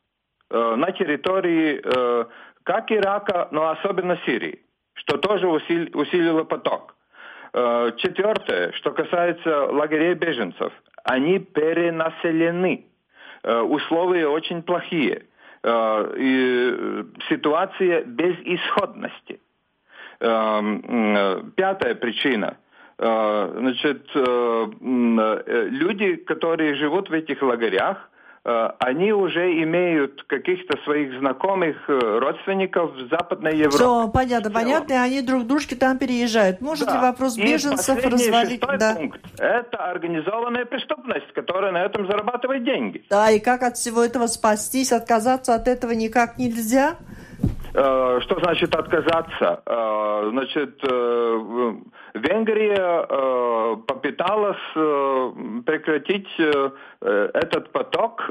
на 0.51 0.93
территории 0.93 1.83
как 2.65 2.93
Ирака, 2.93 3.49
но 3.51 3.71
особенно 3.71 4.19
Сирии, 4.27 4.61
что 4.95 5.19
тоже 5.19 5.49
усилило 5.49 6.45
поток. 6.45 6.95
Э, 7.53 7.93
четвертое, 7.97 8.73
что 8.73 8.93
касается 8.93 9.67
лагерей 9.67 10.15
беженцев, 10.15 10.73
они 11.05 11.39
перенаселены. 11.39 12.87
Э, 13.43 13.61
условия 13.61 14.29
очень 14.29 14.63
плохие. 14.63 15.27
Э, 15.63 16.15
и 16.17 17.05
ситуация 17.29 18.05
безысходности. 18.05 19.41
Пятая 20.21 21.95
причина– 21.95 22.59
Значит, 23.01 24.11
люди, 24.15 26.17
которые 26.17 26.75
живут 26.75 27.09
в 27.09 27.15
этих 27.15 27.41
лагерях, 27.41 28.10
они 28.79 29.13
уже 29.13 29.63
имеют 29.63 30.23
каких-то 30.25 30.79
своих 30.85 31.19
знакомых 31.19 31.77
э, 31.89 32.19
родственников 32.19 32.95
в 32.95 33.09
Западной 33.09 33.57
Европе. 33.57 33.77
Все, 33.77 34.09
понятно, 34.09 34.51
понятно, 34.51 34.93
и 34.93 34.97
они 34.97 35.23
друг 35.23 35.47
дружки 35.47 35.75
там 35.75 35.99
переезжают. 35.99 36.61
Может 36.61 36.87
да. 36.87 36.95
ли 36.95 37.01
вопрос 37.01 37.37
беженцев 37.37 38.05
и 38.05 38.09
развалить? 38.09 38.61
Да. 38.61 38.95
пункт– 38.95 39.21
это 39.39 39.79
организованная 39.91 40.65
преступность, 40.65 41.33
которая 41.35 41.73
на 41.73 41.83
этом 41.85 42.07
зарабатывает 42.07 42.65
деньги. 42.65 43.05
Да, 43.11 43.31
и 43.31 43.41
как 43.41 43.63
от 43.63 43.77
всего 43.77 44.03
этого 44.03 44.27
спастись, 44.27 44.93
отказаться 44.93 45.55
от 45.55 45.69
этого 45.69 45.93
никак 45.93 46.39
нельзя? 46.39 46.97
Э, 47.75 48.19
что 48.23 48.41
значит 48.41 48.75
отказаться? 48.75 49.63
Э, 49.67 50.31
значит, 52.13 52.15
э, 52.15 52.19
Венгрия 52.19 53.77
попыталась 53.87 54.57
прекратить 55.65 56.29
этот 57.01 57.73
поток 57.73 58.31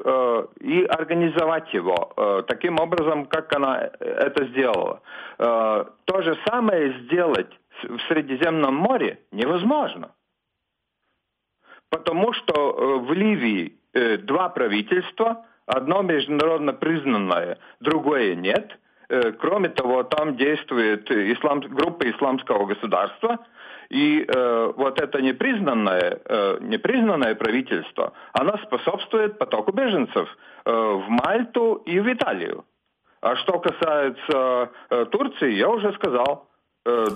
и 0.59 0.84
организовать 0.84 1.73
его 1.73 2.43
таким 2.47 2.80
образом, 2.80 3.25
как 3.25 3.53
она 3.55 3.89
это 3.99 4.45
сделала. 4.47 5.01
То 5.38 6.21
же 6.21 6.38
самое 6.47 6.93
сделать 7.03 7.51
в 7.84 7.99
Средиземном 8.07 8.75
море 8.75 9.19
невозможно. 9.32 10.11
Потому 11.89 12.34
что 12.34 12.99
в 12.99 13.13
Ливии 13.13 13.73
два 14.23 14.49
правительства, 14.49 15.45
одно 15.65 16.01
международно 16.01 16.73
признанное, 16.73 17.57
другое 17.80 18.36
нет– 18.36 18.77
Э, 18.89 18.89
кроме 19.39 19.70
того, 19.70 20.03
там 20.03 20.36
действует 20.38 21.10
ислам, 21.10 21.62
группа 21.62 22.10
исламского 22.10 22.66
государства, 22.66 23.39
и 23.89 24.24
э, 24.24 24.74
вот 24.78 25.01
это 25.01 25.22
непризнанное, 25.22 26.20
э, 26.24 26.57
непризнанное 26.62 27.34
правительство, 27.34 28.14
оно 28.34 28.57
способствует 28.60 29.39
потоку 29.39 29.72
беженцев 29.72 30.30
э, 30.66 30.72
в 30.72 31.10
Мальту 31.10 31.82
и 31.86 31.99
в 31.99 32.14
Италию. 32.14 32.66
А 33.22 33.36
что 33.38 33.60
касается 33.60 34.72
э, 34.89 35.05
Турции, 35.05 35.53
я 35.53 35.70
уже 35.70 35.91
сказал, 35.93 36.49
Э, 36.86 37.07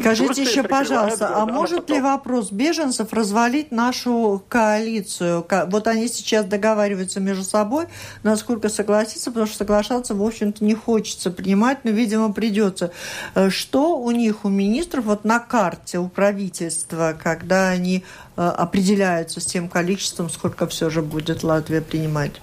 Скажите 0.00 0.42
еще, 0.42 0.62
пожалуйста, 0.64 1.36
а 1.36 1.46
может 1.46 1.88
ли 1.90 2.00
вопрос 2.00 2.50
беженцев 2.50 3.12
развалить 3.12 3.70
нашу 3.70 4.42
коалицию? 4.48 5.46
Вот 5.68 5.86
они 5.86 6.08
сейчас 6.08 6.44
договариваются 6.46 7.20
между 7.20 7.44
собой, 7.44 7.86
насколько 8.24 8.68
согласиться, 8.68 9.30
потому 9.30 9.46
что 9.46 9.58
соглашаться, 9.58 10.14
в 10.14 10.22
общем-то, 10.22 10.64
не 10.64 10.74
хочется 10.74 11.30
принимать, 11.30 11.84
но, 11.84 11.90
видимо, 11.90 12.32
придется. 12.32 12.92
Э, 13.34 13.48
что 13.48 13.98
у 13.98 14.10
них, 14.10 14.44
у 14.44 14.48
министров, 14.48 15.04
вот 15.04 15.24
на 15.24 15.38
карте, 15.38 15.98
у 15.98 16.08
правительства, 16.08 17.16
когда 17.20 17.68
они 17.68 18.04
э, 18.36 18.42
определяются 18.42 19.40
с 19.40 19.46
тем 19.46 19.68
количеством, 19.68 20.30
сколько 20.30 20.66
все 20.66 20.90
же 20.90 21.00
будет 21.00 21.42
Латвия 21.42 21.80
принимать? 21.80 22.40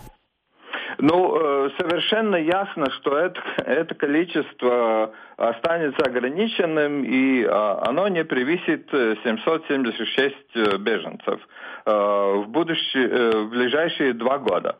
Ну, 1.02 1.70
совершенно 1.78 2.36
ясно, 2.36 2.91
что 2.91 3.18
это, 3.18 3.41
это 3.58 3.95
количество 3.95 5.14
останется 5.38 6.06
ограниченным, 6.06 7.04
и 7.06 7.45
оно 7.45 8.10
не 8.10 8.26
превысит 8.26 8.89
776 8.91 10.80
беженцев 10.80 11.39
в, 11.86 12.45
будущие, 12.47 13.32
в 13.32 13.50
ближайшие 13.50 14.14
два 14.14 14.39
года. 14.39 14.76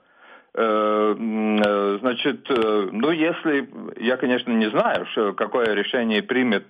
Э, 0.51 1.15
э, 1.17 1.97
значит, 2.01 2.49
э, 2.49 2.89
ну 2.91 3.11
если, 3.11 3.70
я, 4.03 4.17
конечно, 4.17 4.51
не 4.51 4.70
знаю, 4.72 5.05
какое 5.36 5.74
решение 5.76 6.24
примет 6.24 6.65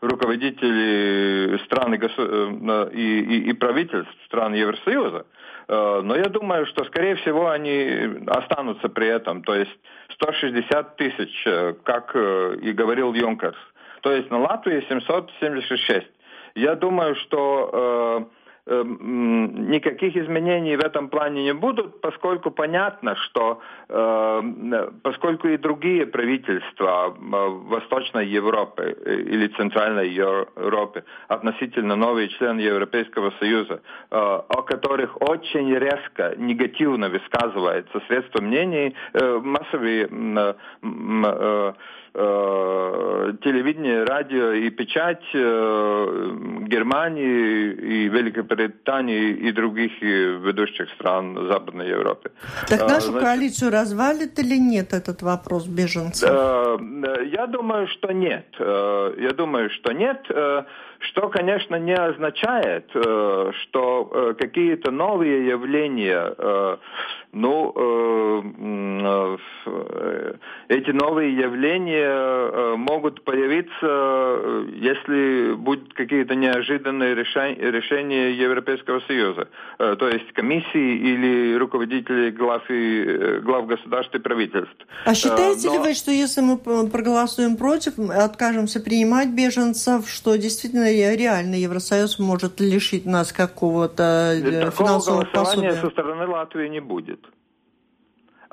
руководители 0.00 1.58
стран 1.64 1.94
и, 1.94 2.98
и, 2.98 3.50
и 3.50 3.52
правительств 3.52 4.12
стран 4.26 4.54
Евросоюза, 4.54 5.26
но 5.68 6.16
я 6.16 6.24
думаю, 6.24 6.66
что, 6.66 6.84
скорее 6.84 7.16
всего, 7.16 7.48
они 7.50 8.22
останутся 8.26 8.88
при 8.88 9.06
этом, 9.08 9.42
то 9.42 9.54
есть 9.54 9.70
160 10.10 10.96
тысяч, 10.96 11.46
как 11.84 12.14
и 12.14 12.72
говорил 12.72 13.14
Юнкерс, 13.14 13.56
то 14.02 14.12
есть 14.12 14.30
на 14.30 14.40
Латвии 14.40 14.84
776. 14.88 16.06
Я 16.54 16.74
думаю, 16.74 17.14
что 17.16 18.28
никаких 18.66 20.16
изменений 20.16 20.76
в 20.76 20.80
этом 20.80 21.08
плане 21.08 21.42
не 21.44 21.52
будут, 21.52 22.00
поскольку 22.00 22.50
понятно, 22.50 23.14
что 23.16 23.60
э, 23.88 24.90
поскольку 25.02 25.48
и 25.48 25.58
другие 25.58 26.06
правительства 26.06 27.14
э, 27.14 27.48
Восточной 27.68 28.26
Европы 28.26 28.96
э, 29.04 29.14
или 29.16 29.48
Центральной 29.48 30.08
Европы 30.08 31.04
относительно 31.28 31.94
новые 31.96 32.28
члены 32.28 32.60
Европейского 32.60 33.32
Союза, 33.38 33.82
о 34.10 34.62
которых 34.62 35.20
очень 35.20 35.74
резко 35.74 36.34
негативно 36.38 37.08
высказывается 37.08 38.00
средства 38.08 38.40
мнений, 38.42 38.94
массовые 39.12 40.08
Э, 41.34 41.72
телевидение, 42.14 44.04
радио 44.04 44.52
и 44.52 44.70
печать 44.70 45.24
э, 45.34 45.38
Германии 46.68 47.72
и 47.72 48.08
Великобритании 48.08 49.30
и 49.30 49.50
других 49.52 50.00
ведущих 50.00 50.88
стран 50.90 51.48
Западной 51.48 51.88
Европы. 51.88 52.30
Так 52.68 52.82
э, 52.82 52.86
нашу 52.86 53.06
Значит, 53.08 53.20
коалицию 53.20 53.70
развалит 53.72 54.38
или 54.38 54.56
нет 54.56 54.92
этот 54.92 55.22
вопрос 55.22 55.66
беженцев? 55.66 56.30
Я 56.30 57.46
думаю, 57.48 57.88
что 57.88 58.12
нет. 58.12 58.46
Я 58.60 59.30
думаю, 59.36 59.70
что 59.70 59.92
нет. 59.92 60.20
Что, 61.10 61.28
конечно, 61.28 61.76
не 61.76 61.94
означает, 61.94 62.90
что 62.90 64.34
какие-то 64.38 64.90
новые 64.90 65.46
явления 65.46 66.34
ну, 67.34 67.72
э, 67.76 69.36
э, 69.66 70.34
эти 70.68 70.90
новые 70.90 71.36
явления 71.36 72.08
э, 72.08 72.76
могут 72.76 73.24
появиться, 73.24 74.66
если 74.72 75.54
будут 75.54 75.94
какие-то 75.94 76.34
неожиданные 76.34 77.14
решения 77.14 78.30
Европейского 78.32 79.00
Союза, 79.00 79.48
то 79.78 80.08
есть 80.08 80.32
комиссии 80.32 80.96
или 80.96 81.56
руководители 81.56 82.30
глав, 82.30 82.62
и, 82.70 83.40
глав 83.42 83.66
государств 83.66 84.14
и 84.14 84.18
правительств. 84.18 84.86
А 85.04 85.14
считаете 85.14 85.68
Но... 85.68 85.74
ли 85.74 85.78
вы, 85.80 85.94
что 85.94 86.12
если 86.12 86.40
мы 86.40 86.56
проголосуем 86.56 87.56
против, 87.56 87.98
откажемся 87.98 88.80
принимать 88.80 89.30
беженцев, 89.30 90.08
что 90.08 90.36
действительно 90.36 90.92
реально 90.94 91.54
Евросоюз 91.56 92.18
может 92.18 92.60
лишить 92.60 93.06
нас 93.06 93.32
какого-то 93.32 94.34
финансового 94.76 95.24
пособия? 95.24 95.72
со 95.72 95.90
стороны 95.90 96.26
Латвии 96.26 96.68
не 96.68 96.80
будет 96.80 97.20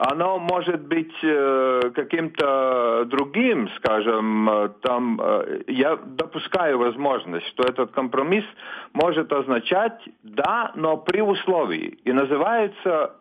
оно 0.02 0.40
может 0.40 0.82
быть 0.82 1.14
э, 1.22 1.92
каким-то 1.94 3.06
другим, 3.06 3.70
скажем, 3.78 4.50
э, 4.50 4.70
там, 4.82 5.20
э, 5.22 5.62
я 5.68 5.96
допускаю 5.96 6.80
возможность, 6.80 7.48
что 7.50 7.64
этот 7.64 7.92
компромисс 7.92 8.46
может 8.94 9.32
означать 9.32 10.02
«да, 10.24 10.72
но 10.74 10.98
при 10.98 11.22
условии». 11.22 12.00
И 12.04 12.12
называется, 12.12 13.14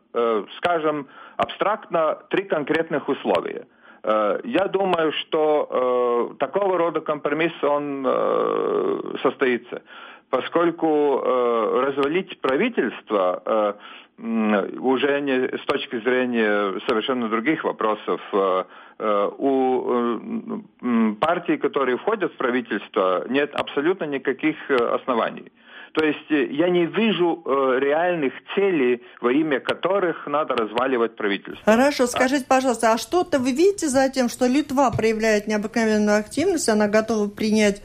скажем, 0.56 1.06
абстрактно 1.36 2.18
три 2.30 2.44
конкретных 2.44 3.08
условия. 3.08 3.66
Я 4.02 4.68
думаю, 4.68 5.12
что 5.12 6.34
такого 6.38 6.78
рода 6.78 7.00
компромисс, 7.00 7.52
он 7.62 8.04
состоится 9.22 9.82
поскольку 10.30 11.20
э, 11.22 11.80
развалить 11.86 12.40
правительство 12.40 13.42
э, 13.44 14.78
уже 14.78 15.20
не 15.20 15.48
с 15.58 15.64
точки 15.66 15.98
зрения 16.00 16.80
совершенно 16.86 17.28
других 17.28 17.64
вопросов. 17.64 18.20
Э, 18.32 18.64
э, 18.98 19.30
у 19.38 20.18
э, 20.80 21.14
партий, 21.20 21.56
которые 21.56 21.98
входят 21.98 22.32
в 22.32 22.36
правительство, 22.36 23.24
нет 23.28 23.52
абсолютно 23.54 24.04
никаких 24.04 24.56
оснований. 24.70 25.50
То 25.92 26.04
есть 26.04 26.30
я 26.30 26.68
не 26.68 26.86
вижу 26.86 27.42
реальных 27.46 28.32
целей, 28.54 29.02
во 29.20 29.32
имя 29.32 29.60
которых 29.60 30.26
надо 30.26 30.54
разваливать 30.54 31.16
правительство. 31.16 31.64
Хорошо, 31.64 32.06
скажите, 32.06 32.44
пожалуйста, 32.48 32.92
а 32.92 32.98
что-то 32.98 33.38
вы 33.38 33.52
видите 33.52 33.88
за 33.88 34.08
тем, 34.08 34.28
что 34.28 34.46
Литва 34.46 34.90
проявляет 34.90 35.46
необыкновенную 35.46 36.18
активность, 36.18 36.68
она 36.68 36.88
готова 36.88 37.28
принять 37.28 37.82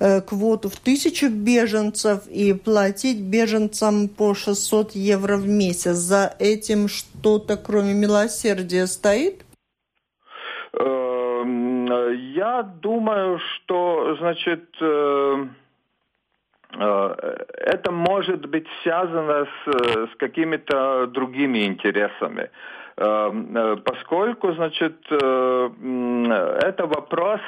э, 0.00 0.20
квоту 0.20 0.68
в 0.68 0.76
тысячу 0.76 1.28
беженцев 1.30 2.26
и 2.28 2.52
платить 2.52 3.20
беженцам 3.20 4.08
по 4.08 4.34
600 4.34 4.92
евро 4.92 5.36
в 5.36 5.48
месяц. 5.48 5.96
За 5.96 6.34
этим 6.38 6.88
что-то, 6.88 7.56
кроме 7.56 7.94
милосердия, 7.94 8.86
стоит? 8.86 9.44
Эм, 10.72 11.86
я 12.34 12.62
думаю, 12.62 13.38
что, 13.38 14.16
значит, 14.20 14.68
э, 14.80 15.08
Э, 15.28 15.46
это 16.70 17.90
может 17.90 18.46
быть 18.46 18.66
связано 18.82 19.46
с, 19.46 20.10
с 20.12 20.16
какими-то 20.18 21.06
другими 21.06 21.64
интересами. 21.66 22.50
Э, 22.96 23.30
э, 23.32 23.76
поскольку, 23.84 24.52
значит, 24.52 24.96
это 25.10 26.86
вопрос 26.86 27.40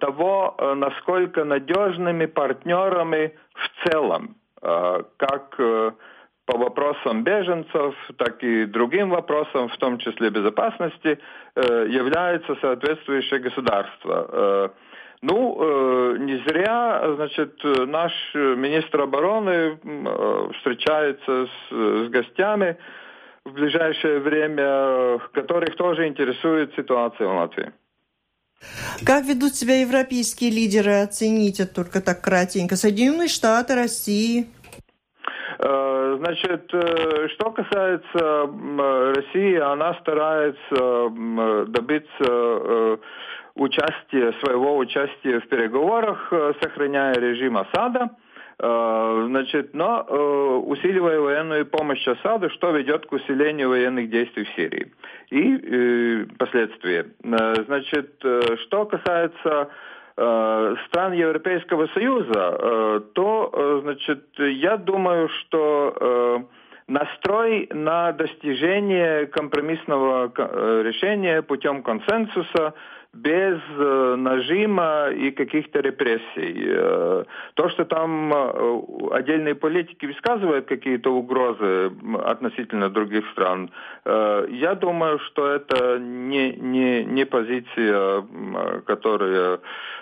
того, 0.00 0.56
насколько 0.76 1.44
надежными 1.44 2.26
партнерами 2.26 3.34
в 3.52 3.88
целом, 3.88 4.36
как 4.62 5.56
по 5.56 6.56
вопросам 6.56 7.22
беженцев, 7.22 7.94
так 8.16 8.42
и 8.42 8.64
другим 8.64 9.10
вопросам, 9.10 9.68
в 9.68 9.76
том 9.76 9.98
числе 9.98 10.30
безопасности, 10.30 11.18
является 11.54 12.56
соответствующее 12.62 13.40
государство. 13.40 14.72
Ну, 15.20 15.58
э, 15.60 16.16
не 16.20 16.36
зря, 16.46 17.14
значит, 17.16 17.58
наш 17.64 18.12
министр 18.34 19.02
обороны 19.02 19.50
э, 19.50 20.50
встречается 20.54 21.46
с, 21.46 21.74
с 21.74 22.08
гостями 22.08 22.76
в 23.44 23.52
ближайшее 23.52 24.20
время, 24.20 25.18
которых 25.32 25.74
тоже 25.76 26.06
интересует 26.06 26.72
ситуация 26.76 27.26
в 27.26 27.34
Латвии. 27.34 27.72
Как 29.04 29.24
ведут 29.24 29.54
себя 29.54 29.80
европейские 29.80 30.50
лидеры? 30.50 31.02
Оцените 31.02 31.66
только 31.66 32.00
так 32.00 32.20
кратенько. 32.20 32.76
Соединенные 32.76 33.28
Штаты, 33.28 33.74
России. 33.74 34.46
Э, 35.58 36.16
значит, 36.20 36.70
что 37.32 37.50
касается 37.50 38.48
России, 39.16 39.56
она 39.56 39.94
старается 39.94 41.66
добиться 41.66 43.00
участие, 43.58 44.32
своего 44.44 44.78
участия 44.78 45.40
в 45.40 45.48
переговорах, 45.48 46.28
э, 46.30 46.52
сохраняя 46.62 47.14
режим 47.14 47.58
осада, 47.58 48.10
э, 48.58 49.24
значит, 49.28 49.74
но 49.74 50.06
э, 50.08 50.14
усиливая 50.66 51.20
военную 51.20 51.66
помощь 51.66 52.06
Асаду, 52.06 52.50
что 52.50 52.70
ведет 52.70 53.06
к 53.06 53.12
усилению 53.12 53.70
военных 53.70 54.10
действий 54.10 54.44
в 54.44 54.48
Сирии. 54.56 54.92
И 55.30 56.26
последствия. 56.38 57.06
Значит, 57.22 58.22
что 58.62 58.86
касается 58.86 59.68
стран 60.14 61.12
Европейского 61.12 61.86
Союза, 61.88 63.04
то, 63.12 63.80
значит, 63.82 64.24
я 64.38 64.76
думаю, 64.76 65.28
что 65.28 66.48
настрой 66.88 67.68
на 67.72 68.12
достижение 68.12 69.26
компромиссного 69.26 70.32
решения 70.82 71.42
путем 71.42 71.82
консенсуса– 71.82 72.74
без 73.22 73.58
э, 73.78 74.14
нажима 74.16 75.08
и 75.10 75.30
каких-то 75.30 75.80
репрессий. 75.80 76.66
Э, 76.68 77.24
то, 77.54 77.68
что 77.70 77.84
там 77.84 78.32
э, 78.32 78.80
отдельные 79.12 79.54
политики 79.54 80.06
высказывают 80.06 80.66
какие-то 80.66 81.10
угрозы 81.10 81.92
относительно 82.24 82.88
других 82.90 83.24
стран, 83.32 83.70
я 84.04 84.74
думаю, 84.74 85.18
что 85.18 85.46
это 85.46 85.98
не, 85.98 86.52
не, 86.52 87.04
не 87.04 87.26
позиция, 87.26 88.24
которая 88.86 89.60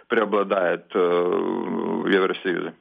преобладает 0.09 0.95
в 0.95 2.07
Евросоюзе. 2.07 2.73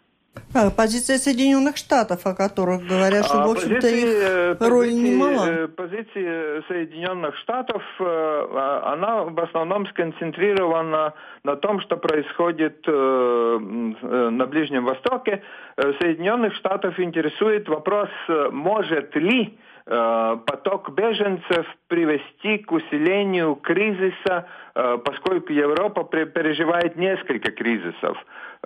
А, 0.55 0.71
позиция 0.71 1.17
Соединенных 1.17 1.75
Штатов, 1.75 2.25
о 2.25 2.33
которых 2.33 2.87
говорят, 2.87 3.25
что, 3.25 3.37
в 3.37 3.41
а, 3.41 3.51
общем-то, 3.51 3.87
их 3.87 4.05
э, 4.05 4.55
роль 4.61 4.85
позиции, 4.85 5.09
немала. 5.09 5.45
Э, 5.49 5.67
позиция 5.67 6.63
Соединенных 6.69 7.35
Штатов, 7.37 7.83
э, 7.99 8.03
а, 8.03 8.93
она 8.93 9.23
в 9.23 9.39
основном 9.41 9.85
сконцентрирована 9.87 11.13
на 11.43 11.55
том, 11.57 11.81
что 11.81 11.97
происходит 11.97 12.87
на 12.87 14.47
Ближнем 14.47 14.85
Востоке. 14.85 15.43
Соединенных 15.75 16.55
Штатов 16.55 16.99
интересует 16.99 17.67
вопрос, 17.69 18.09
может 18.51 19.15
ли 19.15 19.57
поток 19.85 20.89
беженцев 20.95 21.67
привести 21.87 22.57
к 22.57 22.71
усилению 22.71 23.55
кризиса, 23.55 24.47
поскольку 24.73 25.53
Европа 25.53 26.03
переживает 26.03 26.95
несколько 26.95 27.51
кризисов. 27.51 28.17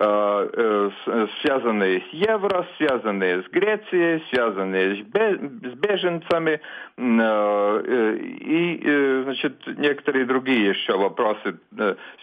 Э, 0.02 0.90
э, 1.06 1.26
связанные 1.42 2.00
с 2.00 2.14
евро, 2.14 2.66
связанные 2.78 3.42
с 3.42 3.48
Грецией, 3.48 4.24
связанные 4.30 5.04
с 5.04 5.74
беженцами 5.74 6.58
э, 6.96 8.16
и 8.16 9.22
значит, 9.24 9.60
некоторые 9.76 10.24
другие 10.24 10.70
еще 10.70 10.96
вопросы, 10.96 11.58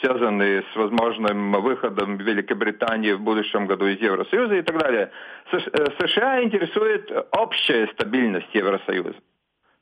связанные 0.02 0.64
с 0.74 0.76
возможным 0.76 1.52
выходом 1.62 2.18
Великобритании 2.18 3.12
в 3.12 3.22
будущем 3.22 3.68
году 3.68 3.86
из 3.86 4.02
Евросоюза 4.02 4.56
и 4.56 4.64
так 4.64 4.80
далее. 4.80 5.12
США 5.52 6.42
интересует 6.42 7.12
общая 7.32 7.90
стабильность 7.94 8.50
Евросоюза. 8.54 9.14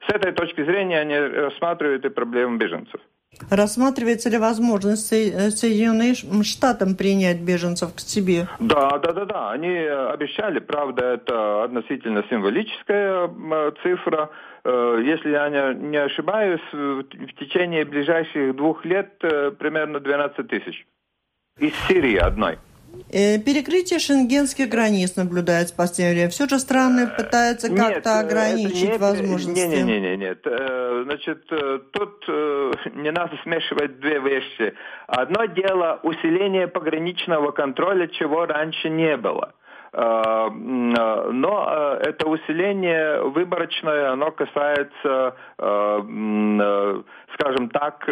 С 0.05 0.13
этой 0.13 0.33
точки 0.33 0.65
зрения 0.65 0.99
они 0.99 1.17
рассматривают 1.17 2.03
и 2.03 2.09
проблему 2.09 2.57
беженцев. 2.57 2.99
Рассматривается 3.49 4.29
ли 4.29 4.37
возможность 4.37 5.11
э, 5.13 5.49
Соединенным 5.51 6.43
Штатам 6.43 6.95
принять 6.95 7.41
беженцев 7.41 7.93
к 7.95 7.99
себе? 7.99 8.47
Да, 8.59 8.97
да, 8.99 9.13
да, 9.13 9.25
да. 9.25 9.51
Они 9.51 9.69
обещали, 9.69 10.59
правда, 10.59 11.13
это 11.13 11.63
относительно 11.63 12.23
символическая 12.29 13.29
цифра. 13.83 14.29
Э, 14.63 15.01
если 15.03 15.29
я 15.29 15.73
не 15.73 15.97
ошибаюсь, 15.97 16.61
в 16.71 17.03
течение 17.39 17.85
ближайших 17.85 18.55
двух 18.55 18.83
лет 18.85 19.13
э, 19.21 19.51
примерно 19.51 19.99
12 19.99 20.47
тысяч. 20.47 20.85
Из 21.59 21.73
Сирии 21.87 22.17
одной. 22.17 22.57
Э, 23.11 23.37
перекрытие 23.39 23.99
шенгенских 23.99 24.67
границ 24.67 25.15
наблюдается 25.15 25.73
в 25.73 25.77
последнее 25.77 26.15
время. 26.15 26.29
Все 26.29 26.47
же 26.47 26.59
страны 26.59 27.07
пытаются 27.07 27.73
как-то 27.73 28.19
ограничить 28.19 28.91
не, 28.91 28.97
возможности. 28.97 29.59
Нет, 29.59 29.85
нет, 29.85 30.01
нет, 30.01 30.19
нет. 30.19 30.39
Значит, 31.05 31.45
э, 31.51 31.79
тут 31.91 32.23
э, 32.27 32.71
не 32.95 33.11
надо 33.11 33.37
смешивать 33.43 33.99
две 33.99 34.19
вещи. 34.19 34.73
Одно 35.07 35.45
дело 35.45 35.99
усиление 36.03 36.67
пограничного 36.67 37.51
контроля, 37.51 38.07
чего 38.07 38.45
раньше 38.45 38.89
не 38.89 39.15
было. 39.17 39.53
Но 39.93 41.97
это 42.01 42.27
усиление 42.27 43.21
выборочное, 43.21 44.11
оно 44.11 44.31
касается, 44.31 45.35
скажем 47.33 47.69
так, 47.69 48.05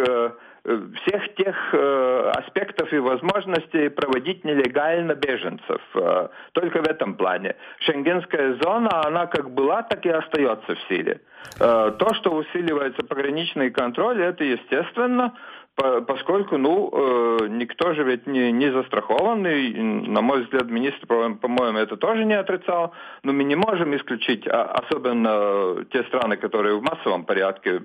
всех 0.64 1.34
тех 1.34 1.54
э, 1.74 2.32
аспектов 2.36 2.90
и 2.92 2.98
возможностей 2.98 3.90
проводить 3.90 4.44
нелегально 4.44 5.14
беженцев. 5.14 5.82
Э, 5.94 6.28
только 6.52 6.80
в 6.80 6.88
этом 6.88 7.16
плане. 7.16 7.56
Шенгенская 7.80 8.56
зона, 8.62 9.04
она 9.04 9.26
как 9.26 9.50
была, 9.50 9.82
так 9.82 10.06
и 10.06 10.08
остается 10.08 10.74
в 10.74 10.78
силе. 10.88 11.20
Э, 11.60 11.92
то, 11.98 12.14
что 12.14 12.34
усиливается 12.34 13.02
пограничный 13.02 13.70
контроль, 13.70 14.22
это 14.22 14.42
естественно 14.42 15.34
поскольку, 15.76 16.56
ну, 16.56 16.90
э, 16.92 17.48
никто 17.48 17.94
же 17.94 18.04
ведь 18.04 18.26
не, 18.26 18.52
не 18.52 18.72
застрахован, 18.72 19.46
и, 19.46 19.72
на 20.08 20.20
мой 20.20 20.44
взгляд, 20.44 20.70
министр, 20.70 21.06
по-моему, 21.06 21.78
это 21.78 21.96
тоже 21.96 22.24
не 22.24 22.34
отрицал, 22.34 22.92
но 23.24 23.32
мы 23.32 23.44
не 23.44 23.56
можем 23.56 23.96
исключить, 23.96 24.46
а, 24.46 24.64
особенно 24.64 25.84
те 25.92 26.04
страны, 26.04 26.36
которые 26.36 26.78
в 26.78 26.82
массовом 26.82 27.24
порядке 27.24 27.80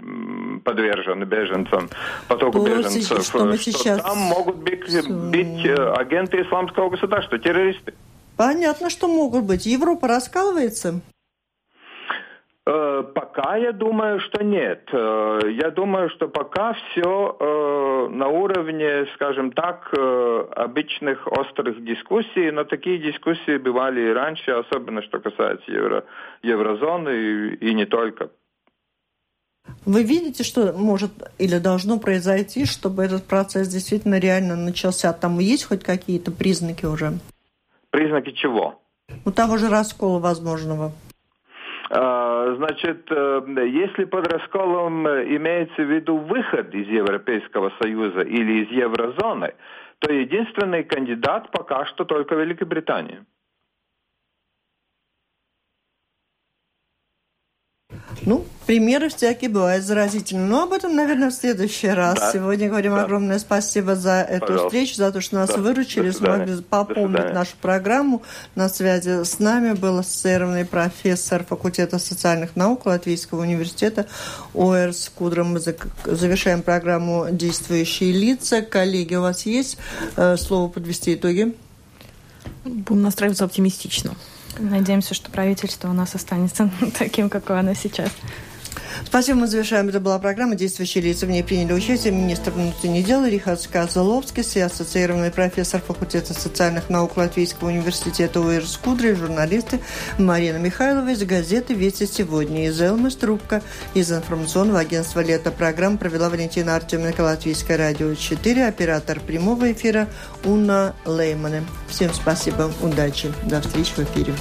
подвержены 0.63 1.23
беженцам, 1.23 1.89
потоку 2.27 2.59
то, 2.59 2.65
беженцев, 2.65 3.23
что, 3.23 3.57
что 3.57 3.97
там 3.97 4.17
могут 4.17 4.57
быть, 4.57 5.09
быть 5.09 5.65
э, 5.65 5.93
агенты 5.93 6.41
исламского 6.41 6.89
государства, 6.89 7.39
террористы. 7.39 7.93
Понятно, 8.37 8.89
что 8.89 9.07
могут 9.07 9.45
быть. 9.45 9.65
Европа 9.65 10.07
раскалывается? 10.07 11.01
Э, 12.72 13.03
пока 13.15 13.55
я 13.55 13.72
думаю, 13.72 14.20
что 14.20 14.43
нет. 14.43 14.88
Э, 14.91 15.39
я 15.59 15.72
думаю, 15.72 16.09
что 16.11 16.28
пока 16.28 16.74
все 16.74 17.36
э, 17.39 18.07
на 18.11 18.28
уровне, 18.28 19.07
скажем 19.15 19.51
так, 19.51 19.91
обычных 20.55 21.26
острых 21.26 21.84
дискуссий, 21.84 22.51
но 22.51 22.65
такие 22.65 22.99
дискуссии 22.99 23.57
бывали 23.57 24.01
и 24.01 24.13
раньше, 24.13 24.51
особенно 24.51 25.01
что 25.01 25.20
касается 25.20 25.72
евро, 25.72 26.05
еврозоны 26.43 27.09
и, 27.09 27.55
и 27.55 27.74
не 27.74 27.86
только. 27.86 28.30
Вы 29.86 30.03
видите, 30.03 30.43
что 30.43 30.72
может 30.74 31.11
или 31.39 31.57
должно 31.57 31.99
произойти, 31.99 32.65
чтобы 32.65 33.03
этот 33.03 33.26
процесс 33.26 33.67
действительно 33.67 34.20
реально 34.20 34.55
начался? 34.55 35.11
Там 35.13 35.39
есть 35.39 35.67
хоть 35.67 35.84
какие-то 35.84 36.32
признаки 36.32 36.86
уже? 36.86 37.13
Признаки 37.89 38.32
чего? 38.32 38.80
Ну, 39.26 39.32
того 39.32 39.57
же 39.57 39.70
раскола 39.70 40.20
возможного. 40.20 40.91
А, 41.89 42.28
значит, 42.56 43.08
э, 43.12 43.41
если 43.68 44.06
под 44.06 44.28
расколом 44.32 45.08
имеется 45.08 45.82
в 45.82 45.91
виду 45.91 46.18
выход 46.18 46.74
из 46.74 46.88
Европейского 46.88 47.72
Союза 47.82 48.22
или 48.22 48.64
из 48.64 48.72
еврозоны, 48.72 49.54
то 50.00 50.14
единственный 50.14 50.84
кандидат 50.84 51.52
пока 51.52 51.86
что 51.86 52.06
только 52.06 52.36
Великобритания. 52.36 53.26
Ну, 58.30 58.45
примеры 58.67 59.09
всякие 59.09 59.49
бывают 59.49 59.84
заразительные. 59.84 60.45
Но 60.45 60.61
об 60.61 60.73
этом, 60.73 60.95
наверное, 60.95 61.32
в 61.32 61.34
следующий 61.34 61.88
раз. 61.88 62.19
Да. 62.19 62.32
Сегодня 62.32 62.69
говорим 62.69 62.93
да. 62.93 63.01
огромное 63.01 63.39
спасибо 63.39 63.95
за 63.95 64.21
эту 64.21 64.41
Пожалуйста. 64.41 64.67
встречу, 64.67 64.95
за 64.97 65.11
то, 65.11 65.19
что 65.19 65.36
нас 65.38 65.49
да. 65.49 65.57
выручили, 65.57 66.11
смогли 66.11 66.61
пополнить 66.61 67.34
нашу 67.34 67.55
программу. 67.59 68.21
На 68.53 68.69
связи 68.69 69.23
с 69.23 69.39
нами 69.39 69.73
был 69.73 69.97
ассоциированный 69.97 70.63
профессор 70.63 71.43
факультета 71.43 71.97
социальных 71.97 72.55
наук 72.55 72.86
Латвийского 72.86 73.41
университета 73.41 74.05
ОРС 74.53 75.11
Кудра. 75.15 75.43
Мы 75.43 75.59
завершаем 75.59 76.61
программу 76.61 77.30
«Действующие 77.32 78.11
лица». 78.11 78.61
Коллеги, 78.61 79.15
у 79.15 79.21
вас 79.21 79.47
есть 79.47 79.80
э, 80.17 80.38
слово 80.38 80.69
подвести 80.69 81.15
итоги? 81.15 81.55
Будем 82.63 83.01
настраиваться 83.01 83.45
оптимистично. 83.45 84.13
Надеемся, 84.58 85.14
что 85.14 85.30
правительство 85.30 85.89
у 85.89 85.93
нас 85.93 86.16
останется 86.16 86.70
таким, 86.97 87.30
какое 87.30 87.60
оно 87.60 87.74
сейчас. 87.74 88.12
Спасибо, 89.06 89.39
мы 89.39 89.47
завершаем. 89.47 89.89
Это 89.89 90.00
была 90.00 90.20
программа 90.20 90.56
«Действующие 90.56 91.04
лица». 91.04 91.26
В 91.26 91.30
ней 91.30 91.43
приняли 91.43 91.74
участие 91.74 92.14
министр 92.14 92.52
внутренних 92.52 93.06
дел 93.06 93.26
Рихард 93.26 93.62
Сказаловский, 93.62 94.64
ассоциированный 94.64 95.32
профессор 95.32 95.82
факультета 95.82 96.34
социальных 96.34 96.89
наук 96.89 97.18
Латвийского 97.18 97.70
университета 97.70 98.39
УИР 98.39 98.66
Скудри, 98.66 99.14
журналисты 99.14 99.80
Марина 100.18 100.58
Михайлова 100.58 101.10
из 101.10 101.24
газеты 101.24 101.74
«Вести 101.74 102.06
сегодня», 102.06 102.68
из 102.68 102.80
Элмы 102.80 103.10
Трубка, 103.10 103.62
из 103.93 104.12
информационного 104.12 104.80
агентства 104.80 105.22
«Лето». 105.22 105.52
Программу 105.52 105.97
провела 105.97 106.30
Валентина 106.30 106.76
Артеменко, 106.76 107.22
Латвийское 107.22 107.78
радио 107.78 108.14
4, 108.14 108.68
оператор 108.68 109.20
прямого 109.20 109.72
эфира 109.72 110.08
Уна 110.43 110.95
Леймане. 111.06 111.66
Всем 111.88 112.14
спасибо, 112.14 112.72
удачи, 112.82 113.32
до 113.43 113.62
встречи 113.62 113.91
в 113.95 114.00
эфире. 114.00 114.34